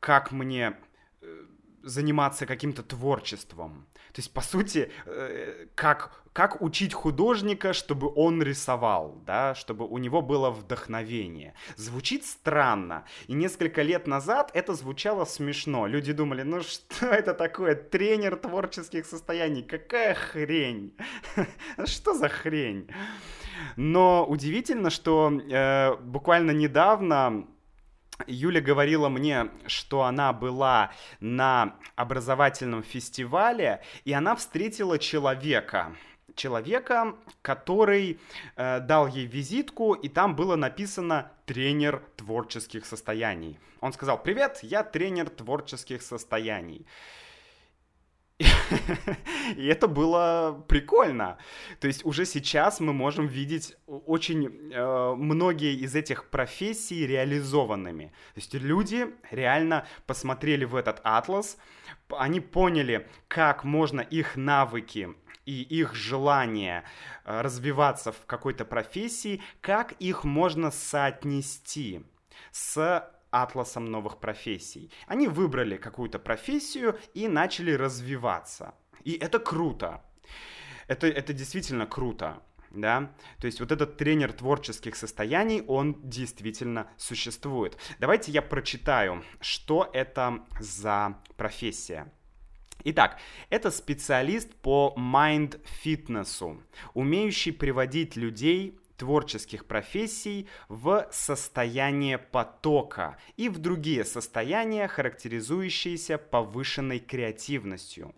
как 0.00 0.32
мне 0.32 0.78
э, 1.20 1.46
заниматься 1.86 2.46
каким-то 2.46 2.82
творчеством. 2.82 3.86
То 4.12 4.20
есть, 4.20 4.32
по 4.32 4.40
сути, 4.40 4.90
э, 5.06 5.66
как, 5.74 6.22
как 6.32 6.62
учить 6.62 6.94
художника, 6.94 7.72
чтобы 7.72 8.12
он 8.14 8.42
рисовал, 8.42 9.22
да, 9.26 9.54
чтобы 9.54 9.86
у 9.86 9.98
него 9.98 10.22
было 10.22 10.50
вдохновение. 10.50 11.54
Звучит 11.76 12.24
странно. 12.24 13.04
И 13.28 13.34
несколько 13.34 13.82
лет 13.82 14.06
назад 14.06 14.50
это 14.54 14.74
звучало 14.74 15.24
смешно. 15.24 15.86
Люди 15.86 16.12
думали, 16.12 16.42
ну 16.42 16.62
что 16.62 17.06
это 17.10 17.34
такое? 17.34 17.74
Тренер 17.74 18.36
творческих 18.36 19.06
состояний. 19.06 19.62
Какая 19.62 20.14
хрень? 20.14 20.96
Что 21.84 22.14
за 22.14 22.28
хрень? 22.28 22.88
Но 23.76 24.24
удивительно, 24.26 24.90
что 24.90 25.30
э, 25.30 25.96
буквально 25.96 26.50
недавно 26.50 27.46
Юля 28.26 28.60
говорила 28.60 29.08
мне, 29.08 29.48
что 29.66 30.02
она 30.02 30.32
была 30.32 30.92
на 31.20 31.76
образовательном 31.94 32.82
фестивале, 32.82 33.82
и 34.04 34.12
она 34.12 34.34
встретила 34.36 34.98
человека, 34.98 35.94
человека, 36.34 37.16
который 37.42 38.20
э, 38.56 38.80
дал 38.80 39.06
ей 39.06 39.26
визитку, 39.26 39.94
и 39.94 40.08
там 40.08 40.36
было 40.36 40.56
написано 40.56 41.30
«тренер 41.44 42.02
творческих 42.16 42.86
состояний». 42.86 43.58
Он 43.80 43.92
сказал 43.92 44.22
«Привет, 44.22 44.60
я 44.62 44.82
тренер 44.82 45.30
творческих 45.30 46.02
состояний». 46.02 46.86
И 49.56 49.66
это 49.66 49.88
было 49.88 50.64
прикольно. 50.68 51.38
То 51.80 51.86
есть 51.86 52.04
уже 52.04 52.26
сейчас 52.26 52.80
мы 52.80 52.92
можем 52.92 53.26
видеть 53.26 53.76
очень 53.86 54.72
э, 54.72 55.14
многие 55.14 55.74
из 55.74 55.94
этих 55.94 56.28
профессий 56.28 57.06
реализованными. 57.06 58.12
То 58.34 58.40
есть 58.40 58.54
люди 58.54 59.06
реально 59.30 59.86
посмотрели 60.06 60.64
в 60.64 60.76
этот 60.76 61.00
атлас, 61.02 61.56
они 62.10 62.40
поняли, 62.40 63.08
как 63.28 63.64
можно 63.64 64.00
их 64.00 64.36
навыки 64.36 65.14
и 65.46 65.62
их 65.62 65.94
желание 65.94 66.84
э, 67.24 67.40
развиваться 67.40 68.12
в 68.12 68.26
какой-то 68.26 68.64
профессии, 68.66 69.42
как 69.62 69.92
их 69.92 70.24
можно 70.24 70.70
соотнести 70.70 72.02
с 72.52 73.08
атласом 73.30 73.86
новых 73.86 74.18
профессий. 74.18 74.90
Они 75.06 75.28
выбрали 75.28 75.76
какую-то 75.76 76.18
профессию 76.18 76.98
и 77.14 77.28
начали 77.28 77.72
развиваться. 77.72 78.74
И 79.04 79.12
это 79.12 79.38
круто. 79.38 80.02
Это, 80.88 81.06
это 81.06 81.32
действительно 81.32 81.86
круто. 81.86 82.42
Да? 82.70 83.12
То 83.40 83.46
есть 83.46 83.60
вот 83.60 83.72
этот 83.72 83.96
тренер 83.96 84.32
творческих 84.32 84.96
состояний, 84.96 85.62
он 85.66 85.96
действительно 86.02 86.90
существует. 86.96 87.78
Давайте 87.98 88.32
я 88.32 88.42
прочитаю, 88.42 89.24
что 89.40 89.88
это 89.92 90.44
за 90.60 91.18
профессия. 91.36 92.12
Итак, 92.84 93.18
это 93.50 93.70
специалист 93.70 94.54
по 94.54 94.92
майнд-фитнесу, 94.96 96.62
умеющий 96.94 97.52
приводить 97.52 98.14
людей 98.16 98.78
творческих 98.96 99.66
профессий 99.66 100.48
в 100.68 101.08
состояние 101.10 102.18
потока 102.18 103.16
и 103.36 103.48
в 103.48 103.58
другие 103.58 104.04
состояния, 104.04 104.88
характеризующиеся 104.88 106.18
повышенной 106.18 106.98
креативностью. 106.98 108.14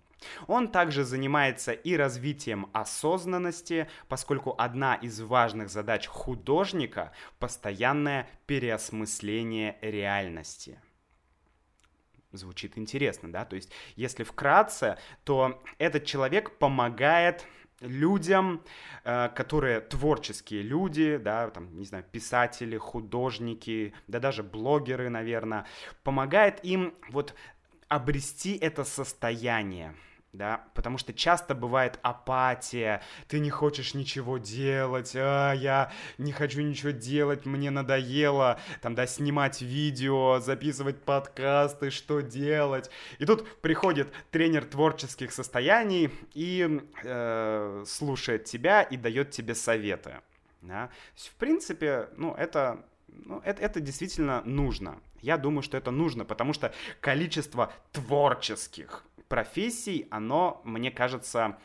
Он 0.46 0.68
также 0.68 1.04
занимается 1.04 1.72
и 1.72 1.94
развитием 1.96 2.68
осознанности, 2.72 3.88
поскольку 4.08 4.54
одна 4.58 4.94
из 4.96 5.20
важных 5.20 5.70
задач 5.70 6.06
художника– 6.06 7.12
постоянное 7.38 8.28
переосмысление 8.46 9.78
реальности. 9.80 10.80
Звучит 12.32 12.76
интересно, 12.76 13.32
да? 13.32 13.44
То 13.44 13.56
есть, 13.56 13.70
если 13.96 14.22
вкратце, 14.22 14.98
то 15.24 15.62
этот 15.78 16.04
человек 16.04 16.58
помогает 16.58 17.46
людям, 17.80 18.62
э, 19.04 19.28
которые 19.34 19.80
творческие 19.80 20.62
люди, 20.62 21.16
да, 21.16 21.50
там, 21.50 21.76
не 21.78 21.84
знаю, 21.84 22.04
писатели, 22.10 22.76
художники, 22.76 23.92
да 24.06 24.18
даже 24.18 24.42
блогеры, 24.42 25.08
наверное, 25.08 25.66
помогает 26.02 26.64
им 26.64 26.94
вот 27.10 27.34
обрести 27.88 28.56
это 28.56 28.84
состояние, 28.84 29.94
да, 30.32 30.64
потому 30.74 30.98
что 30.98 31.12
часто 31.12 31.54
бывает 31.54 31.98
апатия, 32.02 33.02
ты 33.28 33.38
не 33.38 33.50
хочешь 33.50 33.94
ничего 33.94 34.38
делать, 34.38 35.12
а, 35.16 35.52
я 35.52 35.90
не 36.18 36.32
хочу 36.32 36.60
ничего 36.60 36.90
делать, 36.90 37.46
мне 37.46 37.70
надоело, 37.70 38.60
там, 38.82 38.94
да, 38.94 39.06
снимать 39.06 39.62
видео, 39.62 40.38
записывать 40.40 41.00
подкасты, 41.02 41.90
что 41.90 42.20
делать. 42.20 42.90
И 43.18 43.24
тут 43.24 43.48
приходит 43.60 44.12
тренер 44.30 44.64
творческих 44.64 45.32
состояний 45.32 46.10
и 46.34 46.82
э, 47.04 47.84
слушает 47.86 48.44
тебя 48.44 48.82
и 48.82 48.96
дает 48.96 49.30
тебе 49.30 49.54
советы. 49.54 50.20
Да? 50.60 50.90
в 51.14 51.34
принципе, 51.36 52.08
ну, 52.16 52.34
это 52.34 52.84
ну, 53.24 53.40
это, 53.44 53.62
это 53.62 53.80
действительно 53.80 54.42
нужно. 54.44 55.00
Я 55.22 55.38
думаю, 55.38 55.62
что 55.62 55.76
это 55.76 55.90
нужно, 55.90 56.24
потому 56.24 56.52
что 56.52 56.72
количество 57.00 57.72
творческих 57.92 59.04
профессий, 59.28 60.06
оно, 60.10 60.60
мне 60.64 60.90
кажется, 60.90 61.58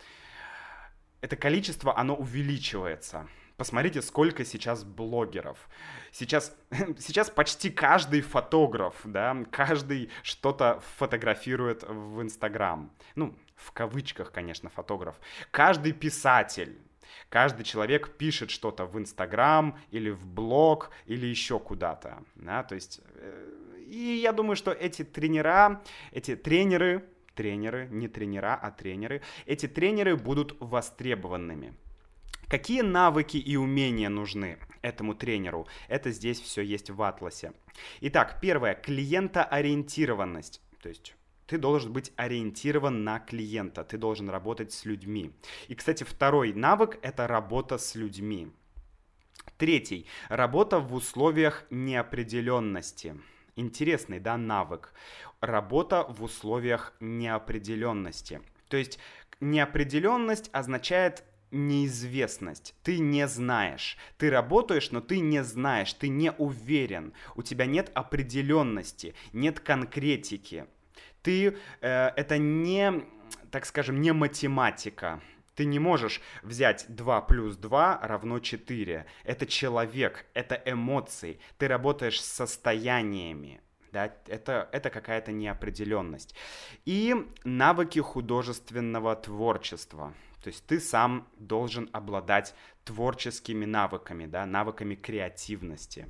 это 1.22 1.36
количество, 1.36 1.98
оно 1.98 2.16
увеличивается. 2.16 3.28
Посмотрите, 3.56 4.02
сколько 4.02 4.44
сейчас 4.44 4.84
блогеров. 4.84 5.70
Сейчас, 6.12 6.56
сейчас 7.00 7.30
почти 7.30 7.70
каждый 7.70 8.22
фотограф, 8.22 8.96
да, 9.04 9.38
каждый 9.52 10.10
что-то 10.24 10.82
фотографирует 10.98 11.84
в 11.84 12.22
Инстаграм. 12.22 12.92
Ну, 13.16 13.38
в 13.56 13.72
кавычках, 13.72 14.32
конечно, 14.32 14.70
фотограф. 14.70 15.16
Каждый 15.52 15.94
писатель, 15.94 16.78
Каждый 17.30 17.64
человек 17.64 18.18
пишет 18.18 18.50
что-то 18.50 18.86
в 18.86 18.98
Инстаграм 18.98 19.78
или 19.92 20.10
в 20.10 20.26
блог 20.26 20.92
или 21.06 21.26
еще 21.26 21.60
куда-то. 21.60 22.24
Да? 22.36 22.64
То 22.64 22.76
есть, 22.76 23.02
э, 23.16 23.50
и 23.88 24.20
я 24.22 24.32
думаю, 24.32 24.56
что 24.56 24.72
эти 24.72 25.04
тренера, 25.04 25.82
эти 26.12 26.36
тренеры, 26.36 27.08
тренеры, 27.36 27.88
не 27.92 28.08
тренера, 28.08 28.56
а 28.62 28.72
тренеры, 28.72 29.22
эти 29.46 29.68
тренеры 29.68 30.16
будут 30.16 30.56
востребованными. 30.60 31.74
Какие 32.48 32.82
навыки 32.82 33.38
и 33.38 33.56
умения 33.56 34.10
нужны 34.10 34.60
этому 34.82 35.16
тренеру? 35.16 35.68
Это 35.88 36.12
здесь 36.12 36.40
все 36.40 36.62
есть 36.62 36.90
в 36.90 37.02
атласе. 37.02 37.54
Итак, 38.02 38.38
первое, 38.42 38.76
клиентоориентированность. 38.76 40.62
То 40.82 40.90
есть 40.90 41.16
ты 41.48 41.58
должен 41.58 41.92
быть 41.94 42.12
ориентирован 42.16 43.04
на 43.04 43.20
клиента, 43.20 43.84
ты 43.84 43.98
должен 43.98 44.30
работать 44.30 44.72
с 44.72 44.86
людьми. 44.86 45.32
И, 45.68 45.76
кстати, 45.76 46.04
второй 46.04 46.54
навык— 46.54 47.00
это 47.02 47.28
работа 47.28 47.78
с 47.78 47.96
людьми. 47.96 48.52
Третий— 49.58 50.06
работа 50.30 50.80
в 50.80 50.94
условиях 50.94 51.66
неопределенности. 51.70 53.20
Интересный, 53.56 54.20
да, 54.20 54.38
навык. 54.38 54.94
Работа 55.44 56.06
в 56.08 56.24
условиях 56.24 56.94
неопределенности. 57.02 58.40
То 58.70 58.78
есть 58.78 58.98
неопределенность 59.42 60.50
означает 60.54 61.26
неизвестность. 61.52 62.74
Ты 62.82 63.00
не 63.00 63.28
знаешь. 63.28 63.98
Ты 64.18 64.30
работаешь, 64.30 64.92
но 64.92 65.02
ты 65.02 65.20
не 65.20 65.44
знаешь, 65.44 65.92
ты 65.92 66.08
не 66.08 66.32
уверен. 66.32 67.12
У 67.36 67.44
тебя 67.44 67.66
нет 67.66 67.92
определенности, 67.94 69.16
нет 69.34 69.60
конкретики. 69.60 70.66
Ты 71.24 71.58
э, 71.82 72.08
это 72.16 72.38
не, 72.38 73.04
так 73.52 73.66
скажем, 73.66 74.00
не 74.00 74.14
математика. 74.14 75.22
Ты 75.56 75.66
не 75.66 75.78
можешь 75.78 76.22
взять 76.42 76.86
2 76.88 77.22
плюс 77.24 77.58
2 77.58 78.00
равно 78.02 78.40
4. 78.40 79.06
Это 79.26 79.46
человек, 79.46 80.26
это 80.34 80.56
эмоции. 80.66 81.42
Ты 81.58 81.68
работаешь 81.68 82.22
с 82.22 82.26
состояниями. 82.26 83.60
Да, 83.94 84.12
это, 84.28 84.68
это 84.72 84.90
какая-то 84.90 85.32
неопределенность. 85.32 86.34
И 86.84 87.16
навыки 87.44 88.00
художественного 88.00 89.16
творчества. 89.16 90.16
То 90.44 90.48
есть 90.48 90.66
ты 90.66 90.80
сам 90.80 91.28
должен 91.38 91.88
обладать 91.94 92.56
творческими 92.86 93.66
навыками, 93.66 94.26
да, 94.26 94.48
навыками 94.48 94.96
креативности. 94.96 96.10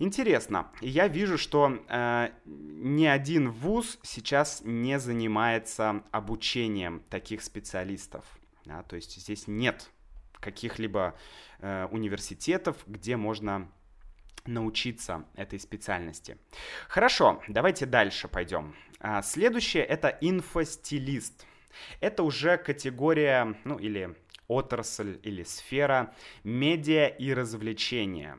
Интересно, 0.00 0.72
я 0.80 1.06
вижу, 1.06 1.38
что 1.38 1.78
э, 1.88 2.30
ни 2.44 3.06
один 3.06 3.52
вуз 3.52 4.00
сейчас 4.02 4.60
не 4.64 4.98
занимается 4.98 6.02
обучением 6.10 7.04
таких 7.08 7.42
специалистов. 7.42 8.24
Да, 8.64 8.82
то 8.82 8.96
есть 8.96 9.14
здесь 9.20 9.46
нет 9.46 9.90
каких-либо 10.40 11.14
э, 11.60 11.86
университетов, 11.92 12.78
где 12.88 13.16
можно 13.16 13.70
научиться 14.46 15.24
этой 15.34 15.58
специальности. 15.58 16.38
Хорошо, 16.88 17.42
давайте 17.48 17.86
дальше 17.86 18.28
пойдем. 18.28 18.74
А, 19.00 19.22
следующее 19.22 19.84
это 19.84 20.16
инфостилист. 20.20 21.46
Это 22.00 22.22
уже 22.22 22.56
категория, 22.56 23.56
ну 23.64 23.76
или 23.78 24.16
отрасль 24.48 25.18
или 25.22 25.42
сфера 25.42 26.14
медиа 26.44 27.08
и 27.08 27.32
развлечения. 27.32 28.38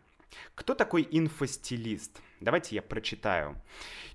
Кто 0.53 0.75
такой 0.75 1.07
инфостилист? 1.09 2.21
Давайте 2.41 2.75
я 2.75 2.81
прочитаю. 2.81 3.61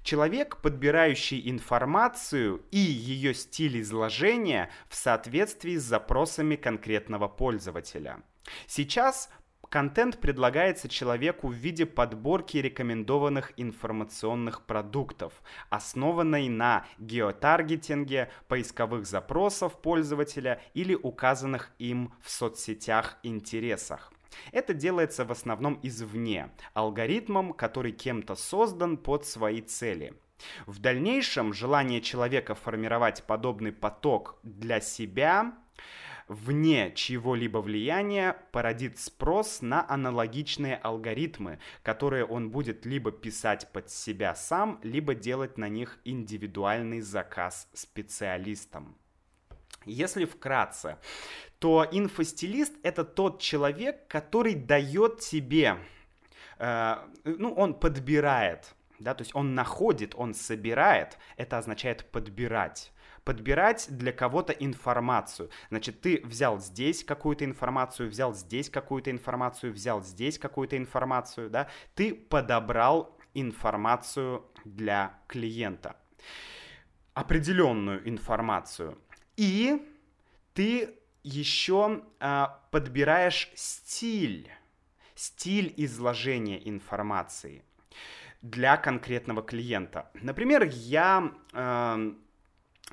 Человек, 0.02 0.58
подбирающий 0.58 1.50
информацию 1.50 2.62
и 2.70 2.78
ее 2.78 3.34
стиль 3.34 3.80
изложения 3.80 4.70
в 4.88 4.94
соответствии 4.94 5.76
с 5.76 5.82
запросами 5.82 6.56
конкретного 6.56 7.28
пользователя. 7.28 8.22
Сейчас 8.66 9.30
контент 9.70 10.18
предлагается 10.18 10.88
человеку 10.88 11.48
в 11.48 11.54
виде 11.54 11.86
подборки 11.86 12.58
рекомендованных 12.58 13.52
информационных 13.56 14.66
продуктов, 14.66 15.32
основанной 15.70 16.48
на 16.48 16.84
геотаргетинге, 16.98 18.30
поисковых 18.48 19.06
запросов 19.06 19.80
пользователя 19.80 20.60
или 20.74 20.94
указанных 20.94 21.70
им 21.78 22.12
в 22.20 22.30
соцсетях 22.30 23.16
интересах. 23.22 24.12
Это 24.52 24.74
делается 24.74 25.24
в 25.24 25.32
основном 25.32 25.78
извне, 25.82 26.50
алгоритмом, 26.74 27.52
который 27.52 27.92
кем-то 27.92 28.34
создан 28.34 28.96
под 28.96 29.24
свои 29.24 29.60
цели. 29.60 30.14
В 30.66 30.78
дальнейшем 30.78 31.52
желание 31.52 32.00
человека 32.00 32.54
формировать 32.54 33.24
подобный 33.24 33.72
поток 33.72 34.38
для 34.42 34.80
себя 34.80 35.52
вне 36.30 36.92
чьего-либо 36.94 37.58
влияния 37.58 38.36
породит 38.52 39.00
спрос 39.00 39.62
на 39.62 39.84
аналогичные 39.90 40.76
алгоритмы, 40.76 41.58
которые 41.82 42.24
он 42.24 42.50
будет 42.50 42.86
либо 42.86 43.10
писать 43.10 43.68
под 43.72 43.90
себя 43.90 44.36
сам, 44.36 44.78
либо 44.84 45.16
делать 45.16 45.58
на 45.58 45.68
них 45.68 45.98
индивидуальный 46.04 47.00
заказ 47.00 47.68
специалистам. 47.72 48.96
Если 49.84 50.24
вкратце, 50.24 50.98
то 51.58 51.84
инфостилист 51.90 52.74
это 52.84 53.04
тот 53.04 53.40
человек, 53.40 54.06
который 54.06 54.54
дает 54.54 55.18
тебе, 55.18 55.78
э, 56.60 56.96
ну, 57.24 57.52
он 57.54 57.74
подбирает, 57.74 58.72
да, 59.00 59.14
то 59.14 59.22
есть 59.22 59.34
он 59.34 59.56
находит, 59.56 60.14
он 60.14 60.34
собирает, 60.34 61.18
это 61.36 61.58
означает 61.58 62.08
подбирать 62.12 62.92
подбирать 63.30 63.86
для 63.90 64.12
кого-то 64.12 64.52
информацию. 64.52 65.50
Значит, 65.68 66.00
ты 66.00 66.20
взял 66.24 66.58
здесь 66.58 67.04
какую-то 67.04 67.44
информацию, 67.44 68.10
взял 68.10 68.34
здесь 68.34 68.68
какую-то 68.68 69.12
информацию, 69.12 69.72
взял 69.72 70.02
здесь 70.02 70.36
какую-то 70.36 70.76
информацию, 70.76 71.48
да, 71.48 71.68
ты 71.94 72.12
подобрал 72.12 73.16
информацию 73.34 74.44
для 74.64 75.14
клиента. 75.28 75.94
Определенную 77.14 78.08
информацию. 78.08 78.98
И 79.36 79.80
ты 80.52 80.98
еще 81.22 82.02
а, 82.18 82.58
подбираешь 82.72 83.52
стиль, 83.54 84.50
стиль 85.14 85.72
изложения 85.76 86.68
информации 86.68 87.62
для 88.42 88.76
конкретного 88.76 89.42
клиента. 89.42 90.10
Например, 90.14 90.64
я 90.64 91.32
э, 91.52 92.12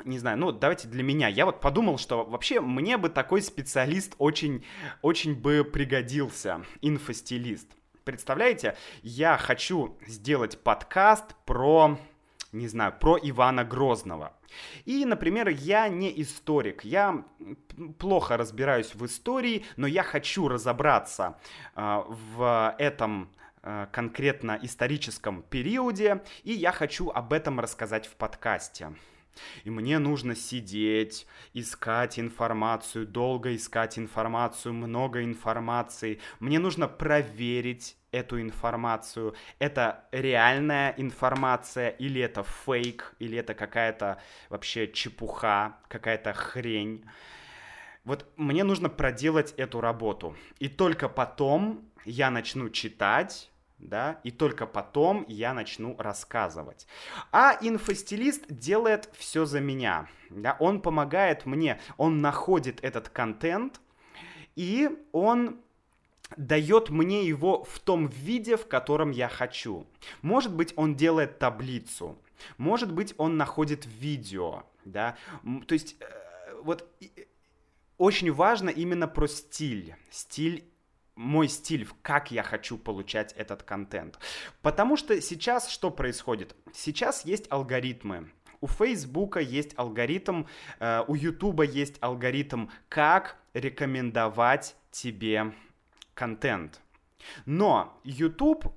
не 0.05 0.19
знаю, 0.19 0.37
ну 0.37 0.51
давайте 0.51 0.87
для 0.87 1.03
меня. 1.03 1.27
Я 1.27 1.45
вот 1.45 1.59
подумал, 1.59 1.97
что 1.97 2.23
вообще 2.23 2.61
мне 2.61 2.97
бы 2.97 3.09
такой 3.09 3.41
специалист 3.41 4.15
очень, 4.17 4.63
очень 5.01 5.35
бы 5.35 5.63
пригодился, 5.63 6.63
инфостилист. 6.81 7.67
Представляете, 8.03 8.77
я 9.01 9.37
хочу 9.37 9.97
сделать 10.07 10.61
подкаст 10.63 11.35
про, 11.45 11.99
не 12.51 12.67
знаю, 12.67 12.93
про 12.99 13.17
Ивана 13.21 13.65
Грозного. 13.65 14.33
И, 14.85 15.03
например, 15.03 15.49
я 15.49 15.89
не 15.89 16.21
историк, 16.21 16.85
я 16.85 17.25
плохо 17.99 18.37
разбираюсь 18.37 18.95
в 18.95 19.05
истории, 19.05 19.65
но 19.75 19.87
я 19.87 20.03
хочу 20.03 20.47
разобраться 20.47 21.37
э, 21.75 22.03
в 22.07 22.75
этом 22.79 23.29
э, 23.61 23.87
конкретно 23.91 24.57
историческом 24.61 25.43
периоде, 25.43 26.23
и 26.43 26.53
я 26.53 26.71
хочу 26.71 27.09
об 27.09 27.33
этом 27.33 27.59
рассказать 27.59 28.07
в 28.07 28.15
подкасте. 28.15 28.93
И 29.63 29.69
мне 29.69 29.99
нужно 29.99 30.35
сидеть, 30.35 31.27
искать 31.53 32.19
информацию, 32.19 33.05
долго 33.05 33.55
искать 33.55 33.97
информацию, 33.97 34.73
много 34.73 35.23
информации. 35.23 36.19
Мне 36.39 36.59
нужно 36.59 36.87
проверить 36.87 37.97
эту 38.11 38.41
информацию. 38.41 39.35
Это 39.59 40.05
реальная 40.11 40.93
информация 40.97 41.89
или 41.89 42.21
это 42.21 42.43
фейк, 42.43 43.15
или 43.19 43.37
это 43.37 43.53
какая-то 43.53 44.21
вообще 44.49 44.91
чепуха, 44.91 45.77
какая-то 45.87 46.33
хрень. 46.33 47.05
Вот 48.03 48.25
мне 48.37 48.63
нужно 48.63 48.89
проделать 48.89 49.53
эту 49.57 49.81
работу. 49.81 50.35
И 50.59 50.69
только 50.69 51.09
потом 51.09 51.91
я 52.05 52.31
начну 52.31 52.69
читать, 52.69 53.51
да, 53.79 54.19
и 54.23 54.31
только 54.31 54.65
потом 54.65 55.25
я 55.27 55.53
начну 55.53 55.95
рассказывать. 55.97 56.87
А 57.31 57.57
инфостилист 57.61 58.45
делает 58.49 59.09
все 59.13 59.45
за 59.45 59.59
меня, 59.59 60.07
да, 60.29 60.57
он 60.59 60.81
помогает 60.81 61.45
мне, 61.45 61.79
он 61.97 62.21
находит 62.21 62.83
этот 62.83 63.09
контент, 63.09 63.79
и 64.55 64.89
он 65.11 65.61
дает 66.35 66.89
мне 66.89 67.25
его 67.25 67.63
в 67.63 67.79
том 67.79 68.07
виде, 68.07 68.57
в 68.57 68.67
котором 68.67 69.11
я 69.11 69.29
хочу. 69.29 69.85
Может 70.21 70.53
быть, 70.53 70.73
он 70.75 70.95
делает 70.95 71.39
таблицу, 71.39 72.17
может 72.57 72.91
быть, 72.91 73.13
он 73.17 73.37
находит 73.37 73.85
видео, 73.85 74.63
да, 74.85 75.17
то 75.67 75.73
есть 75.73 75.95
э, 75.99 76.53
вот 76.63 76.89
очень 77.97 78.31
важно 78.31 78.69
именно 78.69 79.07
про 79.07 79.27
стиль, 79.27 79.95
стиль 80.09 80.65
мой 81.17 81.49
стиль, 81.49 81.87
как 82.01 82.31
я 82.31 82.43
хочу 82.43 82.77
получать 82.77 83.33
этот 83.33 83.63
контент. 83.63 84.19
Потому 84.61 84.95
что 84.95 85.19
сейчас 85.21 85.69
что 85.69 85.91
происходит? 85.91 86.55
Сейчас 86.73 87.25
есть 87.25 87.47
алгоритмы. 87.49 88.31
У 88.61 88.67
Фейсбука 88.67 89.39
есть 89.39 89.73
алгоритм, 89.75 90.45
э, 90.79 91.03
у 91.07 91.15
Ютуба 91.15 91.63
есть 91.63 91.97
алгоритм, 92.01 92.67
как 92.89 93.37
рекомендовать 93.53 94.75
тебе 94.91 95.53
контент. 96.13 96.81
Но 97.45 97.99
YouTube 98.03 98.73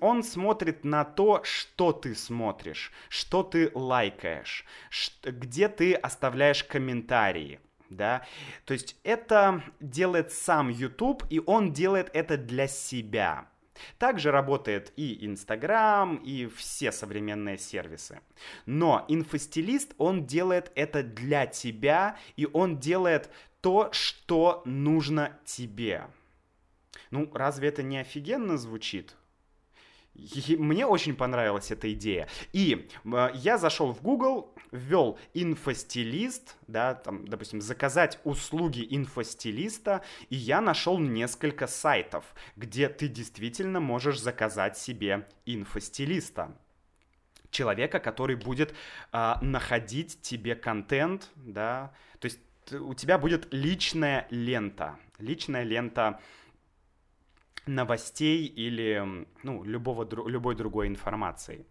он 0.00 0.22
смотрит 0.22 0.84
на 0.84 1.04
то, 1.04 1.42
что 1.42 1.92
ты 1.92 2.14
смотришь, 2.14 2.92
что 3.08 3.42
ты 3.42 3.70
лайкаешь, 3.74 4.64
где 5.24 5.68
ты 5.68 5.94
оставляешь 5.94 6.62
комментарии 6.62 7.60
да, 7.90 8.24
то 8.64 8.72
есть 8.72 8.96
это 9.02 9.62
делает 9.80 10.32
сам 10.32 10.68
YouTube, 10.68 11.24
и 11.30 11.40
он 11.44 11.72
делает 11.72 12.10
это 12.12 12.36
для 12.36 12.68
себя. 12.68 13.48
Также 13.98 14.30
работает 14.30 14.92
и 14.96 15.24
Инстаграм, 15.24 16.16
и 16.16 16.46
все 16.46 16.92
современные 16.92 17.58
сервисы. 17.58 18.20
Но 18.66 19.04
инфостилист, 19.08 19.94
он 19.98 20.26
делает 20.26 20.72
это 20.74 21.02
для 21.02 21.46
тебя, 21.46 22.16
и 22.36 22.46
он 22.52 22.78
делает 22.78 23.30
то, 23.60 23.88
что 23.92 24.62
нужно 24.64 25.38
тебе. 25.44 26.06
Ну, 27.10 27.30
разве 27.32 27.68
это 27.68 27.82
не 27.82 27.98
офигенно 27.98 28.56
звучит? 28.56 29.14
Мне 30.58 30.86
очень 30.86 31.14
понравилась 31.14 31.70
эта 31.70 31.92
идея. 31.92 32.28
И 32.52 32.88
э, 33.04 33.30
я 33.34 33.56
зашел 33.56 33.92
в 33.92 34.02
Google, 34.02 34.52
ввел 34.72 35.18
инфостилист, 35.34 36.56
да, 36.66 36.94
там, 36.94 37.26
допустим, 37.26 37.60
заказать 37.60 38.18
услуги 38.24 38.86
инфостилиста, 38.90 40.02
и 40.28 40.36
я 40.36 40.60
нашел 40.60 40.98
несколько 40.98 41.66
сайтов, 41.66 42.24
где 42.56 42.88
ты 42.88 43.08
действительно 43.08 43.80
можешь 43.80 44.20
заказать 44.20 44.76
себе 44.76 45.26
инфостилиста. 45.46 46.56
Человека, 47.50 48.00
который 48.00 48.36
будет 48.36 48.74
э, 49.12 49.34
находить 49.40 50.20
тебе 50.20 50.54
контент, 50.54 51.30
да, 51.36 51.92
то 52.18 52.26
есть 52.26 52.40
у 52.72 52.92
тебя 52.94 53.18
будет 53.18 53.48
личная 53.52 54.26
лента, 54.30 54.98
личная 55.18 55.62
лента 55.62 56.20
новостей 57.68 58.46
или 58.46 59.26
ну, 59.42 59.64
любого, 59.64 60.08
любой 60.28 60.54
другой 60.54 60.88
информации. 60.88 61.64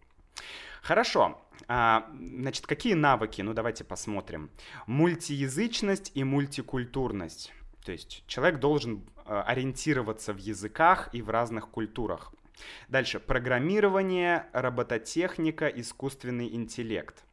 Хорошо. 0.82 1.40
А, 1.66 2.08
значит, 2.18 2.66
какие 2.66 2.94
навыки? 2.94 3.42
Ну, 3.42 3.52
давайте 3.52 3.84
посмотрим. 3.84 4.50
Мультиязычность 4.86 6.12
и 6.14 6.24
мультикультурность. 6.24 7.52
То 7.84 7.92
есть 7.92 8.24
человек 8.26 8.60
должен 8.60 9.02
а, 9.24 9.42
ориентироваться 9.42 10.32
в 10.32 10.38
языках 10.38 11.10
и 11.12 11.22
в 11.22 11.30
разных 11.30 11.68
культурах. 11.68 12.32
Дальше. 12.88 13.20
Программирование, 13.20 14.46
робототехника, 14.52 15.66
искусственный 15.66 16.54
интеллект. 16.54 17.24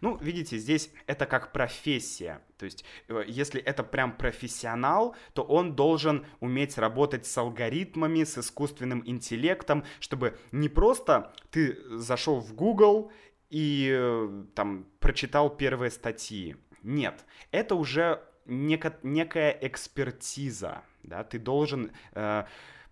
Ну, 0.00 0.16
видите, 0.16 0.58
здесь 0.58 0.90
это 1.06 1.26
как 1.26 1.52
профессия. 1.52 2.42
То 2.56 2.64
есть, 2.64 2.84
э, 3.08 3.24
если 3.26 3.60
это 3.60 3.82
прям 3.82 4.16
профессионал, 4.16 5.16
то 5.34 5.42
он 5.42 5.74
должен 5.76 6.26
уметь 6.40 6.78
работать 6.78 7.26
с 7.26 7.38
алгоритмами, 7.38 8.24
с 8.24 8.38
искусственным 8.38 9.02
интеллектом, 9.06 9.84
чтобы 9.98 10.38
не 10.52 10.68
просто 10.68 11.32
ты 11.50 11.78
зашел 11.98 12.40
в 12.40 12.54
Google 12.54 13.12
и 13.50 13.90
э, 13.92 14.44
там 14.54 14.86
прочитал 15.00 15.50
первые 15.50 15.90
статьи. 15.90 16.56
Нет, 16.82 17.24
это 17.50 17.74
уже 17.74 18.22
нека- 18.46 18.98
некая 19.02 19.56
экспертиза. 19.60 20.82
Да? 21.02 21.24
Ты 21.24 21.38
должен... 21.38 21.92
Э, 22.12 22.44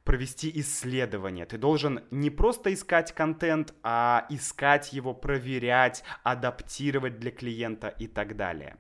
провести 0.08 0.50
исследование. 0.60 1.44
Ты 1.44 1.58
должен 1.58 2.00
не 2.10 2.30
просто 2.30 2.72
искать 2.72 3.12
контент, 3.12 3.74
а 3.82 4.24
искать 4.30 4.94
его, 4.94 5.12
проверять, 5.12 6.02
адаптировать 6.22 7.18
для 7.18 7.30
клиента 7.30 7.88
и 7.88 8.06
так 8.06 8.34
далее. 8.34 8.78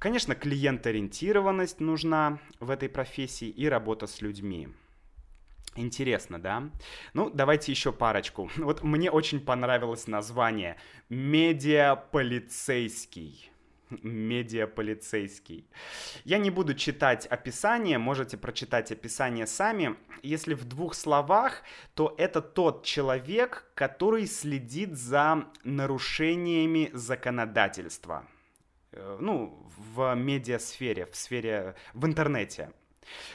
Конечно, 0.00 0.34
клиент-ориентированность 0.34 1.78
нужна 1.78 2.40
в 2.58 2.70
этой 2.70 2.88
профессии 2.88 3.46
и 3.46 3.68
работа 3.68 4.08
с 4.08 4.20
людьми. 4.20 4.68
Интересно, 5.76 6.42
да? 6.42 6.70
Ну, 7.14 7.30
давайте 7.30 7.70
еще 7.70 7.92
парочку. 7.92 8.50
Вот 8.56 8.82
мне 8.82 9.12
очень 9.12 9.38
понравилось 9.38 10.08
название 10.08 10.76
«Медиаполицейский» 11.08 13.51
медиаполицейский. 14.02 15.66
Я 16.24 16.38
не 16.38 16.50
буду 16.50 16.74
читать 16.74 17.26
описание, 17.26 17.98
можете 17.98 18.36
прочитать 18.36 18.92
описание 18.92 19.46
сами. 19.46 19.96
Если 20.22 20.54
в 20.54 20.64
двух 20.64 20.94
словах, 20.94 21.62
то 21.94 22.14
это 22.18 22.40
тот 22.40 22.84
человек, 22.84 23.70
который 23.74 24.26
следит 24.26 24.96
за 24.96 25.44
нарушениями 25.64 26.90
законодательства. 26.92 28.26
Э, 28.92 29.16
ну, 29.20 29.66
в 29.94 30.14
медиасфере, 30.14 31.06
в 31.06 31.16
сфере, 31.16 31.74
в 31.94 32.06
интернете. 32.06 32.70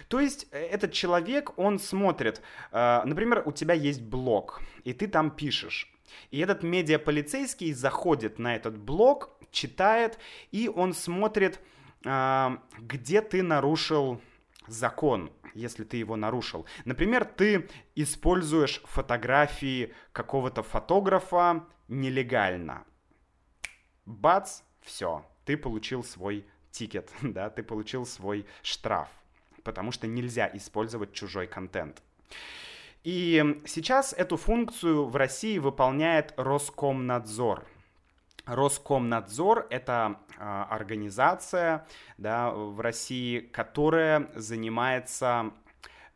То 0.08 0.20
есть 0.20 0.47
э, 0.51 0.60
этот 0.60 0.91
человек, 0.91 1.58
он 1.58 1.80
смотрит, 1.80 2.41
э, 2.72 3.01
например, 3.05 3.43
у 3.45 3.51
тебя 3.51 3.74
есть 3.74 4.01
блог, 4.01 4.62
и 4.84 4.93
ты 4.93 5.08
там 5.08 5.32
пишешь. 5.32 5.91
И 6.32 6.39
этот 6.39 6.64
медиаполицейский 6.64 7.74
заходит 7.74 8.39
на 8.39 8.55
этот 8.55 8.78
блог, 8.78 9.32
читает, 9.51 10.20
и 10.51 10.68
он 10.68 10.93
смотрит, 10.93 11.60
а, 12.05 12.62
где 12.80 13.22
ты 13.22 13.41
нарушил 13.43 14.22
закон, 14.68 15.32
если 15.53 15.84
ты 15.84 15.97
его 15.97 16.16
нарушил. 16.16 16.66
Например, 16.86 17.26
ты 17.26 17.70
используешь 17.95 18.82
фотографии 18.86 19.93
какого-то 20.12 20.64
фотографа 20.64 21.66
нелегально. 21.88 22.86
Бац, 24.05 24.62
все, 24.82 25.26
ты 25.45 25.58
получил 25.58 26.03
свой 26.03 26.45
тикет, 26.72 27.12
да, 27.22 27.49
ты 27.49 27.64
получил 27.64 28.05
свой 28.05 28.45
штраф, 28.62 29.10
потому 29.64 29.91
что 29.91 30.08
нельзя 30.08 30.49
использовать 30.53 31.14
чужой 31.14 31.47
контент. 31.47 32.01
И 33.08 33.62
сейчас 33.66 34.12
эту 34.12 34.36
функцию 34.36 35.05
в 35.05 35.16
России 35.16 35.60
выполняет 35.60 36.34
Роскомнадзор. 36.36 37.66
Роскомнадзор— 38.45 39.68
это 39.70 40.18
э, 40.38 40.43
организация 40.43 41.88
да, 42.18 42.51
в 42.51 42.82
России, 42.82 43.39
которая 43.39 44.30
занимается 44.36 45.53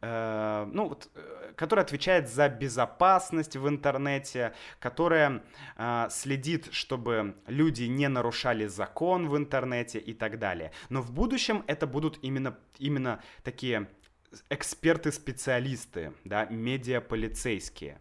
э, 0.01 0.69
ну, 0.73 0.89
вот, 0.89 1.09
э, 1.15 1.53
которая 1.55 1.85
отвечает 1.85 2.27
за 2.27 2.49
безопасность 2.49 3.55
в 3.55 3.69
интернете, 3.69 4.53
которая 4.81 5.43
э, 5.77 6.07
следит, 6.09 6.73
чтобы 6.73 7.37
люди 7.47 7.83
не 7.83 8.09
нарушали 8.09 8.67
закон 8.67 9.29
в 9.29 9.37
интернете 9.37 9.97
и 9.97 10.13
так 10.13 10.39
далее. 10.39 10.73
Но 10.89 11.01
в 11.01 11.13
будущем 11.13 11.63
это 11.67 11.87
будут 11.87 12.19
именно, 12.21 12.57
именно 12.79 13.23
такие 13.43 13.87
эксперты-специалисты, 14.49 16.13
да, 16.23 16.45
медиаполицейские. 16.45 17.99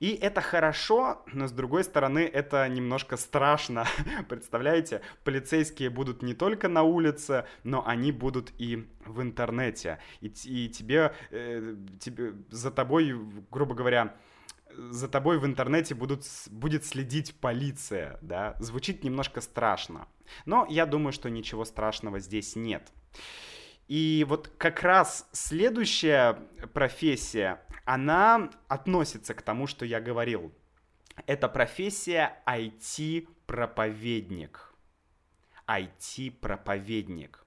И 0.00 0.10
это 0.10 0.40
хорошо, 0.40 1.24
но 1.32 1.48
с 1.48 1.52
другой 1.52 1.82
стороны 1.82 2.20
это 2.20 2.68
немножко 2.68 3.16
страшно. 3.16 3.84
Представляете, 4.28 5.00
полицейские 5.24 5.90
будут 5.90 6.22
не 6.22 6.34
только 6.34 6.68
на 6.68 6.84
улице, 6.84 7.46
но 7.64 7.84
они 7.86 8.12
будут 8.12 8.52
и 8.58 8.88
в 9.04 9.20
интернете. 9.20 9.98
И, 10.20 10.28
и 10.44 10.68
тебе, 10.68 11.12
э, 11.30 11.74
тебе, 11.98 12.34
за 12.50 12.70
тобой, 12.70 13.12
грубо 13.50 13.74
говоря, 13.74 14.14
за 14.76 15.08
тобой 15.08 15.38
в 15.38 15.46
интернете 15.46 15.96
будут, 15.96 16.24
будет 16.50 16.84
следить 16.84 17.34
полиция, 17.34 18.18
да, 18.22 18.54
звучит 18.60 19.02
немножко 19.02 19.40
страшно. 19.40 20.06
Но 20.46 20.64
я 20.68 20.86
думаю, 20.86 21.12
что 21.12 21.28
ничего 21.28 21.64
страшного 21.64 22.20
здесь 22.20 22.54
нет. 22.54 22.92
И 23.88 24.24
вот 24.28 24.52
как 24.58 24.82
раз 24.82 25.26
следующая 25.32 26.34
профессия, 26.74 27.62
она 27.86 28.50
относится 28.68 29.32
к 29.34 29.40
тому, 29.40 29.66
что 29.66 29.86
я 29.86 29.98
говорил. 30.00 30.52
Это 31.26 31.48
профессия 31.48 32.42
IT-проповедник. 32.46 34.74
IT-проповедник. 35.66 37.46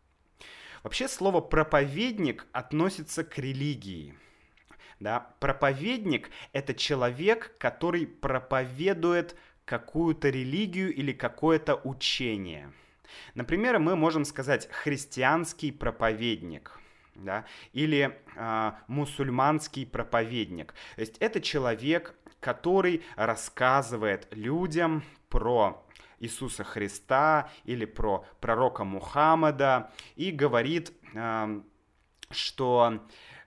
Вообще 0.82 1.08
слово 1.08 1.42
проповедник 1.42 2.48
относится 2.54 3.24
к 3.24 3.38
религии. 3.38 4.18
Да? 5.00 5.36
Проповедник— 5.40 6.32
это 6.54 6.74
человек, 6.74 7.56
который 7.60 8.08
проповедует 8.08 9.36
какую-то 9.66 10.30
религию 10.30 10.92
или 10.92 11.14
какое-то 11.14 11.76
учение— 11.76 12.74
Например, 13.36 13.80
мы 13.80 13.96
можем 13.96 14.26
сказать 14.26 14.70
христианский 14.72 15.72
проповедник 15.72 16.80
да, 17.16 17.46
или 17.74 18.18
э, 18.36 18.72
мусульманский 18.88 19.86
проповедник. 19.86 20.74
То 20.96 21.02
есть 21.02 21.18
это 21.20 21.42
человек, 21.42 22.16
который 22.40 23.04
рассказывает 23.16 24.28
людям 24.32 25.04
про 25.30 25.86
Иисуса 26.20 26.64
Христа 26.64 27.50
или 27.66 27.86
про 27.86 28.26
пророка 28.40 28.84
Мухаммада 28.84 29.92
и 30.16 30.32
говорит, 30.32 30.94
э, 31.14 31.62
что 32.30 33.00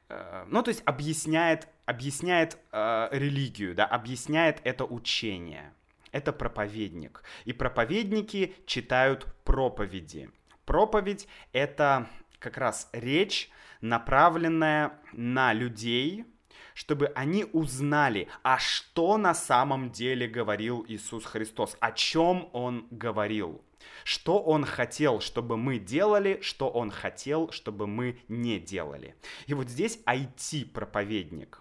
э, 0.08 0.44
ну, 0.48 0.62
то 0.62 0.70
есть 0.70 0.82
объясняет, 0.84 1.68
объясняет 1.86 2.58
э, 2.72 3.08
религию, 3.12 3.74
да, 3.74 3.86
объясняет 3.86 4.60
это 4.64 4.84
учение. 4.84 5.72
Это 6.14 6.32
проповедник. 6.32 7.24
И 7.44 7.52
проповедники 7.52 8.54
читают 8.66 9.26
проповеди. 9.42 10.30
Проповедь— 10.64 11.26
это 11.52 12.08
как 12.38 12.56
раз 12.56 12.88
речь, 12.92 13.50
направленная 13.80 14.92
на 15.12 15.52
людей, 15.52 16.24
чтобы 16.72 17.08
они 17.16 17.46
узнали, 17.52 18.28
а 18.44 18.60
что 18.60 19.18
на 19.18 19.34
самом 19.34 19.90
деле 19.90 20.28
говорил 20.28 20.84
Иисус 20.86 21.24
Христос, 21.24 21.76
о 21.80 21.90
чем 21.90 22.48
Он 22.52 22.86
говорил. 22.92 23.64
Что 24.04 24.40
он 24.40 24.64
хотел, 24.64 25.20
чтобы 25.20 25.56
мы 25.56 25.80
делали, 25.80 26.38
что 26.42 26.70
он 26.70 26.92
хотел, 26.92 27.50
чтобы 27.50 27.88
мы 27.88 28.20
не 28.28 28.60
делали. 28.60 29.16
И 29.46 29.54
вот 29.54 29.68
здесь 29.68 29.98
IT-проповедник. 30.06 31.60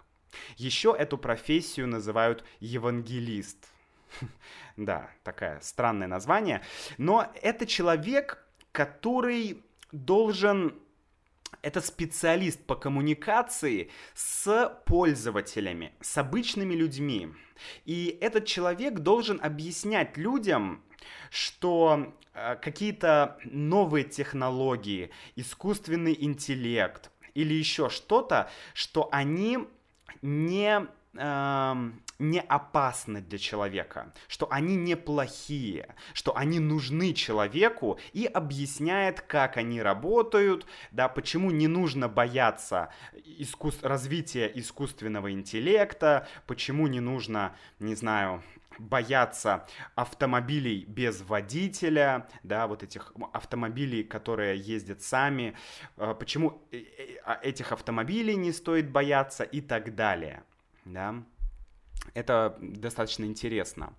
Еще 0.56 0.94
эту 0.96 1.18
профессию 1.18 1.88
называют 1.88 2.44
евангелист. 2.60 3.73
Да, 4.76 5.08
такое 5.22 5.60
странное 5.60 6.08
название. 6.08 6.60
Но 6.98 7.30
это 7.42 7.64
человек, 7.64 8.44
который 8.72 9.62
должен 9.92 10.74
это 11.62 11.80
специалист 11.80 12.60
по 12.66 12.74
коммуникации 12.74 13.90
с 14.14 14.68
пользователями, 14.84 15.92
с 16.00 16.18
обычными 16.18 16.74
людьми. 16.74 17.32
И 17.84 18.18
этот 18.20 18.46
человек 18.46 18.98
должен 18.98 19.40
объяснять 19.42 20.16
людям, 20.16 20.82
что 21.30 22.14
э, 22.34 22.56
какие-то 22.56 23.38
новые 23.44 24.04
технологии, 24.04 25.10
искусственный 25.36 26.16
интеллект 26.18 27.10
или 27.34 27.54
еще 27.54 27.88
что-то, 27.88 28.50
что 28.74 29.08
они 29.12 29.58
не 30.22 30.86
не 31.16 32.40
опасны 32.40 33.20
для 33.20 33.38
человека, 33.38 34.12
что 34.28 34.50
они 34.50 34.76
неплохие, 34.76 35.94
что 36.12 36.36
они 36.36 36.58
нужны 36.58 37.12
человеку 37.12 37.98
и 38.12 38.26
объясняет, 38.26 39.20
как 39.20 39.56
они 39.56 39.80
работают, 39.82 40.66
да, 40.90 41.08
почему 41.08 41.50
не 41.50 41.68
нужно 41.68 42.08
бояться 42.08 42.90
искус... 43.38 43.82
развития 43.82 44.50
искусственного 44.54 45.32
интеллекта, 45.32 46.26
почему 46.46 46.86
не 46.86 47.00
нужно, 47.00 47.56
не 47.78 47.94
знаю, 47.94 48.42
бояться 48.78 49.66
автомобилей 49.94 50.84
без 50.86 51.22
водителя, 51.22 52.28
да, 52.42 52.66
вот 52.66 52.82
этих 52.82 53.12
автомобилей, 53.32 54.04
которые 54.04 54.58
ездят 54.58 55.02
сами, 55.02 55.56
э, 55.96 56.14
почему 56.18 56.62
э, 56.70 56.78
э, 56.78 57.16
а 57.24 57.38
этих 57.42 57.72
автомобилей 57.72 58.36
не 58.36 58.52
стоит 58.52 58.90
бояться 58.90 59.44
и 59.44 59.60
так 59.60 59.94
далее, 59.94 60.42
да. 60.84 61.22
Это 62.12 62.58
достаточно 62.60 63.24
интересно. 63.24 63.94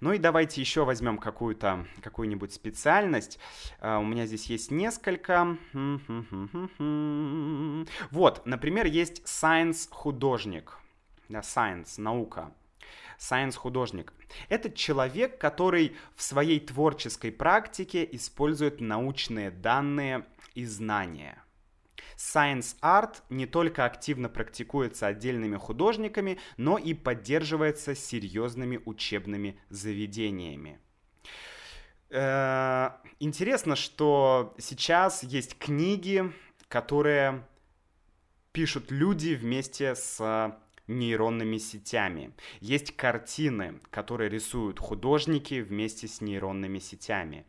Ну 0.00 0.12
и 0.12 0.18
давайте 0.18 0.60
еще 0.60 0.84
возьмем 0.84 1.16
какую-то, 1.16 1.86
какую-нибудь 2.02 2.52
специальность. 2.52 3.38
Uh, 3.80 4.00
у 4.00 4.04
меня 4.04 4.26
здесь 4.26 4.46
есть 4.46 4.70
несколько. 4.70 5.56
Вот, 8.10 8.46
например, 8.46 8.86
есть 8.86 9.22
science-художник. 9.24 10.78
Да, 11.28 11.40
science, 11.40 12.00
наука. 12.00 12.52
Science-художник. 13.18 14.12
Это 14.48 14.70
человек, 14.70 15.38
который 15.38 15.96
в 16.14 16.22
своей 16.22 16.60
творческой 16.60 17.32
практике 17.32 18.08
использует 18.12 18.80
научные 18.80 19.50
данные 19.50 20.26
и 20.54 20.64
знания. 20.64 21.42
Science 22.16 22.76
Art 22.82 23.22
не 23.28 23.46
только 23.46 23.84
активно 23.84 24.28
практикуется 24.28 25.06
отдельными 25.06 25.56
художниками, 25.56 26.38
но 26.56 26.78
и 26.78 26.94
поддерживается 26.94 27.94
серьезными 27.94 28.80
учебными 28.84 29.60
заведениями. 29.68 30.78
Э, 32.10 32.90
интересно, 33.20 33.76
что 33.76 34.54
сейчас 34.58 35.22
есть 35.22 35.58
книги, 35.58 36.32
которые 36.68 37.44
пишут 38.52 38.90
люди 38.90 39.34
вместе 39.34 39.94
с 39.94 40.56
нейронными 40.86 41.58
сетями. 41.58 42.32
Есть 42.60 42.96
картины, 42.96 43.80
которые 43.90 44.30
рисуют 44.30 44.78
художники 44.78 45.60
вместе 45.60 46.08
с 46.08 46.20
нейронными 46.20 46.78
сетями. 46.78 47.44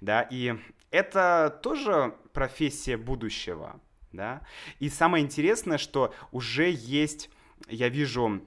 Да, 0.00 0.22
и 0.22 0.56
это 0.90 1.60
тоже 1.62 2.14
профессия 2.32 2.96
будущего 2.96 3.80
да. 4.12 4.42
И 4.78 4.88
самое 4.88 5.24
интересное, 5.24 5.78
что 5.78 6.14
уже 6.32 6.70
есть, 6.70 7.30
я 7.68 7.88
вижу, 7.88 8.42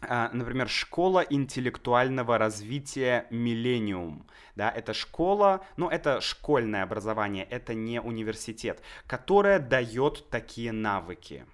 а, 0.00 0.30
например, 0.32 0.68
школа 0.68 1.20
интеллектуального 1.20 2.38
развития 2.38 3.26
Миллениум. 3.30 4.26
Да, 4.54 4.70
это 4.70 4.94
школа, 4.94 5.64
ну, 5.76 5.88
это 5.88 6.20
школьное 6.20 6.84
образование, 6.84 7.44
это 7.44 7.74
не 7.74 8.00
университет, 8.00 8.82
которая 9.06 9.58
дает 9.58 10.28
такие 10.30 10.70
навыки. 10.72 11.44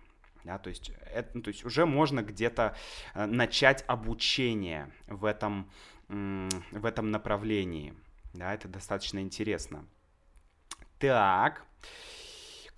Да, 0.45 0.59
то, 0.59 0.70
есть, 0.70 0.91
это, 1.12 1.30
ну, 1.34 1.43
то 1.43 1.49
есть 1.49 1.64
уже 1.64 1.86
можно 1.86 2.22
где-то 2.22 2.74
э, 3.14 3.26
начать 3.26 3.84
обучение 3.86 4.91
в 5.07 5.26
этом, 5.26 5.70
в 6.09 6.86
этом 6.86 7.11
направлении. 7.11 7.95
Да, 8.32 8.55
это 8.55 8.68
достаточно 8.68 9.18
интересно. 9.20 9.86
Так. 10.99 11.64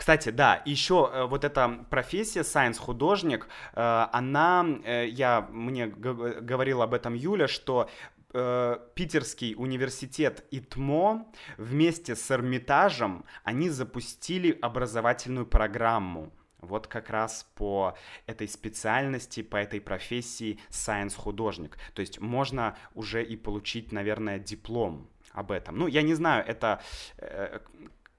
Кстати, 0.02 0.30
да, 0.30 0.62
еще 0.64 1.08
э, 1.12 1.26
вот 1.26 1.44
эта 1.44 1.86
профессия 1.88 2.40
science 2.40 2.76
художник, 2.76 3.46
э, 3.72 4.06
она, 4.10 4.66
э, 4.84 5.06
я 5.06 5.42
мне 5.52 5.86
говорил 5.86 6.82
об 6.82 6.92
этом 6.94 7.14
Юля, 7.14 7.46
что 7.46 7.88
Питерский 8.32 9.54
университет 9.56 10.44
ИТМО 10.50 11.26
вместе 11.56 12.16
с 12.16 12.32
Эрмитажем 12.32 13.24
они 13.44 13.70
запустили 13.70 14.58
образовательную 14.60 15.46
программу. 15.46 16.32
Вот 16.58 16.88
как 16.88 17.08
раз 17.08 17.46
по 17.54 17.96
этой 18.26 18.48
специальности, 18.48 19.42
по 19.42 19.56
этой 19.56 19.80
профессии 19.80 20.58
science 20.68 21.14
художник. 21.14 21.78
То 21.94 22.00
есть 22.00 22.18
можно 22.18 22.76
уже 22.94 23.22
и 23.22 23.36
получить, 23.36 23.92
наверное, 23.92 24.40
диплом 24.40 25.08
об 25.30 25.52
этом. 25.52 25.76
Ну, 25.76 25.86
я 25.86 26.02
не 26.02 26.14
знаю, 26.14 26.44
это 26.44 26.80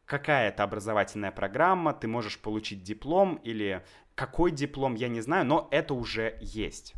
какая-то 0.06 0.64
образовательная 0.64 1.32
программа, 1.32 1.94
ты 1.94 2.08
можешь 2.08 2.40
получить 2.40 2.84
диплом 2.84 3.36
или 3.44 3.84
какой 4.16 4.52
диплом, 4.52 4.96
я 4.96 5.08
не 5.08 5.22
знаю, 5.22 5.46
но 5.46 5.68
это 5.72 5.94
уже 5.94 6.38
есть. 6.40 6.94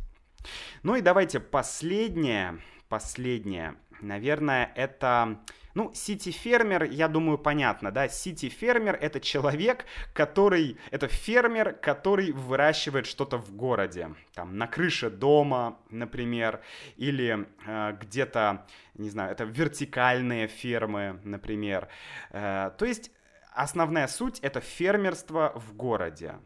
Ну 0.82 0.96
и 0.96 1.00
давайте 1.00 1.40
последнее, 1.40 2.60
последнее, 2.88 3.76
наверное, 4.00 4.70
это 4.74 5.40
ну, 5.76 5.92
сити-фермер, 5.92 6.84
я 6.84 7.06
думаю, 7.06 7.36
понятно, 7.36 7.92
да, 7.92 8.08
сити-фермер— 8.08 8.96
это 9.00 9.20
человек, 9.20 9.84
который, 10.14 10.78
это 10.90 11.06
фермер, 11.06 11.74
который 11.74 12.32
выращивает 12.32 13.06
что-то 13.06 13.36
в 13.36 13.54
городе, 13.54 14.14
там, 14.32 14.56
на 14.56 14.68
крыше 14.68 15.10
дома, 15.10 15.78
например, 15.90 16.62
или 16.96 17.46
э, 17.66 17.94
где-то, 18.00 18.66
не 18.94 19.10
знаю, 19.10 19.32
это 19.32 19.44
вертикальные 19.44 20.46
фермы, 20.46 21.20
например. 21.24 21.88
Э, 22.30 22.70
то 22.78 22.86
есть 22.86 23.10
основная 23.52 24.08
суть— 24.08 24.40
это 24.40 24.60
фермерство 24.60 25.52
в 25.54 25.76
городе. 25.76 26.36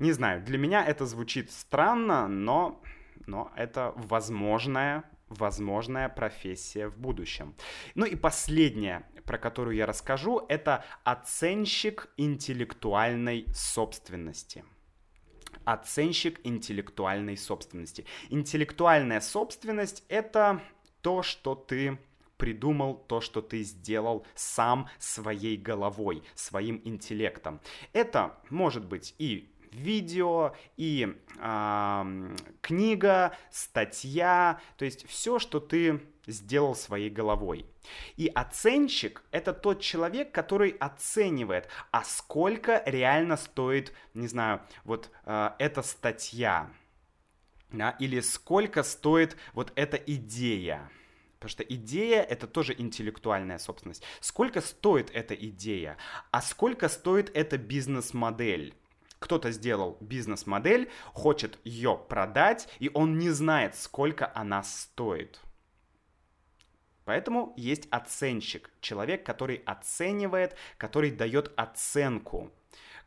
Не 0.00 0.10
знаю, 0.10 0.42
для 0.42 0.58
меня 0.58 0.84
это 0.84 1.06
звучит 1.06 1.52
странно, 1.52 2.26
но, 2.26 2.82
но 3.24 3.52
это 3.54 3.92
возможная 3.94 5.04
возможная 5.32 6.08
профессия 6.08 6.88
в 6.88 6.98
будущем. 6.98 7.54
Ну 7.94 8.06
и 8.06 8.16
последнее, 8.16 9.04
про 9.24 9.38
которую 9.38 9.76
я 9.76 9.86
расскажу, 9.86 10.44
это 10.48 10.84
оценщик 11.04 12.08
интеллектуальной 12.16 13.46
собственности. 13.54 14.64
Оценщик 15.64 16.40
интеллектуальной 16.44 17.36
собственности. 17.36 18.04
Интеллектуальная 18.30 19.20
собственность— 19.20 20.04
это 20.08 20.60
то, 21.02 21.22
что 21.22 21.54
ты 21.54 21.98
придумал, 22.36 22.96
то, 22.96 23.20
что 23.20 23.40
ты 23.40 23.62
сделал 23.62 24.26
сам 24.34 24.88
своей 24.98 25.56
головой, 25.56 26.24
своим 26.34 26.80
интеллектом. 26.84 27.60
Это 27.92 28.36
может 28.50 28.84
быть 28.84 29.14
и 29.18 29.51
видео, 29.74 30.54
и 30.76 31.16
э, 31.38 32.36
книга, 32.60 33.36
статья, 33.50 34.60
то 34.76 34.84
есть 34.84 35.06
все, 35.08 35.38
что 35.38 35.60
ты 35.60 36.00
сделал 36.26 36.74
своей 36.74 37.10
головой. 37.10 37.66
И 38.16 38.28
оценщик— 38.28 39.24
это 39.30 39.52
тот 39.52 39.80
человек, 39.80 40.32
который 40.32 40.70
оценивает, 40.70 41.68
а 41.90 42.04
сколько 42.04 42.82
реально 42.86 43.36
стоит, 43.36 43.92
не 44.14 44.28
знаю, 44.28 44.62
вот 44.84 45.10
э, 45.24 45.50
эта 45.58 45.82
статья, 45.82 46.70
да, 47.70 47.90
или 47.98 48.20
сколько 48.20 48.82
стоит 48.82 49.36
вот 49.52 49.72
эта 49.74 49.96
идея. 49.96 50.90
Потому 51.38 51.50
что 51.50 51.64
идея— 51.64 52.22
это 52.30 52.46
тоже 52.46 52.72
интеллектуальная 52.78 53.58
собственность. 53.58 54.04
Сколько 54.20 54.60
стоит 54.60 55.10
эта 55.12 55.34
идея? 55.34 55.96
А 56.30 56.40
сколько 56.40 56.88
стоит 56.88 57.32
эта 57.34 57.58
бизнес-модель? 57.58 58.76
Кто-то 59.22 59.52
сделал 59.52 59.96
бизнес-модель, 60.00 60.90
хочет 61.12 61.60
ее 61.62 61.96
продать, 62.08 62.68
и 62.80 62.90
он 62.92 63.18
не 63.18 63.30
знает, 63.30 63.76
сколько 63.76 64.32
она 64.34 64.64
стоит. 64.64 65.40
Поэтому 67.04 67.54
есть 67.56 67.86
оценщик, 67.92 68.70
человек, 68.80 69.24
который 69.24 69.62
оценивает, 69.64 70.56
который 70.76 71.12
дает 71.12 71.52
оценку 71.56 72.50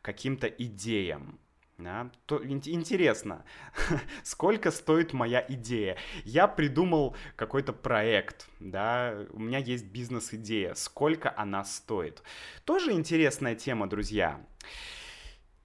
каким-то 0.00 0.46
идеям. 0.46 1.38
Да? 1.76 2.10
То, 2.24 2.42
интересно, 2.42 3.44
сколько 4.22 4.70
стоит 4.70 5.12
моя 5.12 5.44
идея? 5.46 5.98
Я 6.24 6.48
придумал 6.48 7.14
какой-то 7.36 7.74
проект, 7.74 8.48
да, 8.58 9.26
у 9.32 9.38
меня 9.38 9.58
есть 9.58 9.84
бизнес-идея, 9.84 10.72
сколько 10.72 11.34
она 11.36 11.62
стоит? 11.64 12.22
Тоже 12.64 12.92
интересная 12.92 13.54
тема, 13.54 13.86
друзья. 13.86 14.40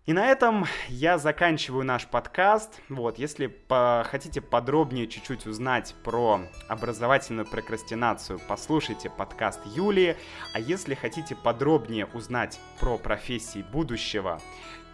И 0.07 0.13
на 0.13 0.25
этом 0.25 0.65
я 0.87 1.19
заканчиваю 1.19 1.85
наш 1.85 2.07
подкаст. 2.07 2.81
Вот, 2.89 3.19
если 3.19 3.45
по 3.45 4.03
хотите 4.09 4.41
подробнее 4.41 5.07
чуть-чуть 5.07 5.45
узнать 5.45 5.93
про 6.03 6.41
образовательную 6.67 7.45
прокрастинацию, 7.45 8.39
послушайте 8.47 9.11
подкаст 9.11 9.59
Юлии. 9.63 10.17
А 10.55 10.59
если 10.59 10.95
хотите 10.95 11.35
подробнее 11.35 12.07
узнать 12.15 12.59
про 12.79 12.97
профессии 12.97 13.61
будущего 13.61 14.41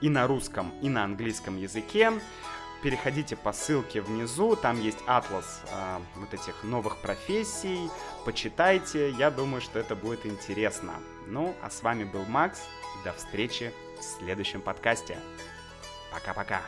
и 0.01 0.09
на 0.09 0.27
русском, 0.27 0.73
и 0.81 0.89
на 0.89 1.05
английском 1.05 1.57
языке, 1.57 2.11
переходите 2.83 3.37
по 3.37 3.53
ссылке 3.53 4.01
внизу, 4.01 4.57
там 4.57 4.77
есть 4.79 4.99
атлас 5.07 5.63
э, 5.71 5.99
вот 6.17 6.33
этих 6.33 6.65
новых 6.65 6.97
профессий, 6.97 7.89
почитайте, 8.25 9.11
я 9.11 9.31
думаю, 9.31 9.61
что 9.61 9.79
это 9.79 9.95
будет 9.95 10.25
интересно. 10.25 10.95
Ну, 11.27 11.55
а 11.63 11.69
с 11.69 11.81
вами 11.81 12.03
был 12.03 12.25
Макс, 12.25 12.59
до 13.05 13.13
встречи 13.13 13.71
в 13.99 14.03
следующем 14.03 14.61
подкасте. 14.61 15.17
Пока-пока. 16.11 16.61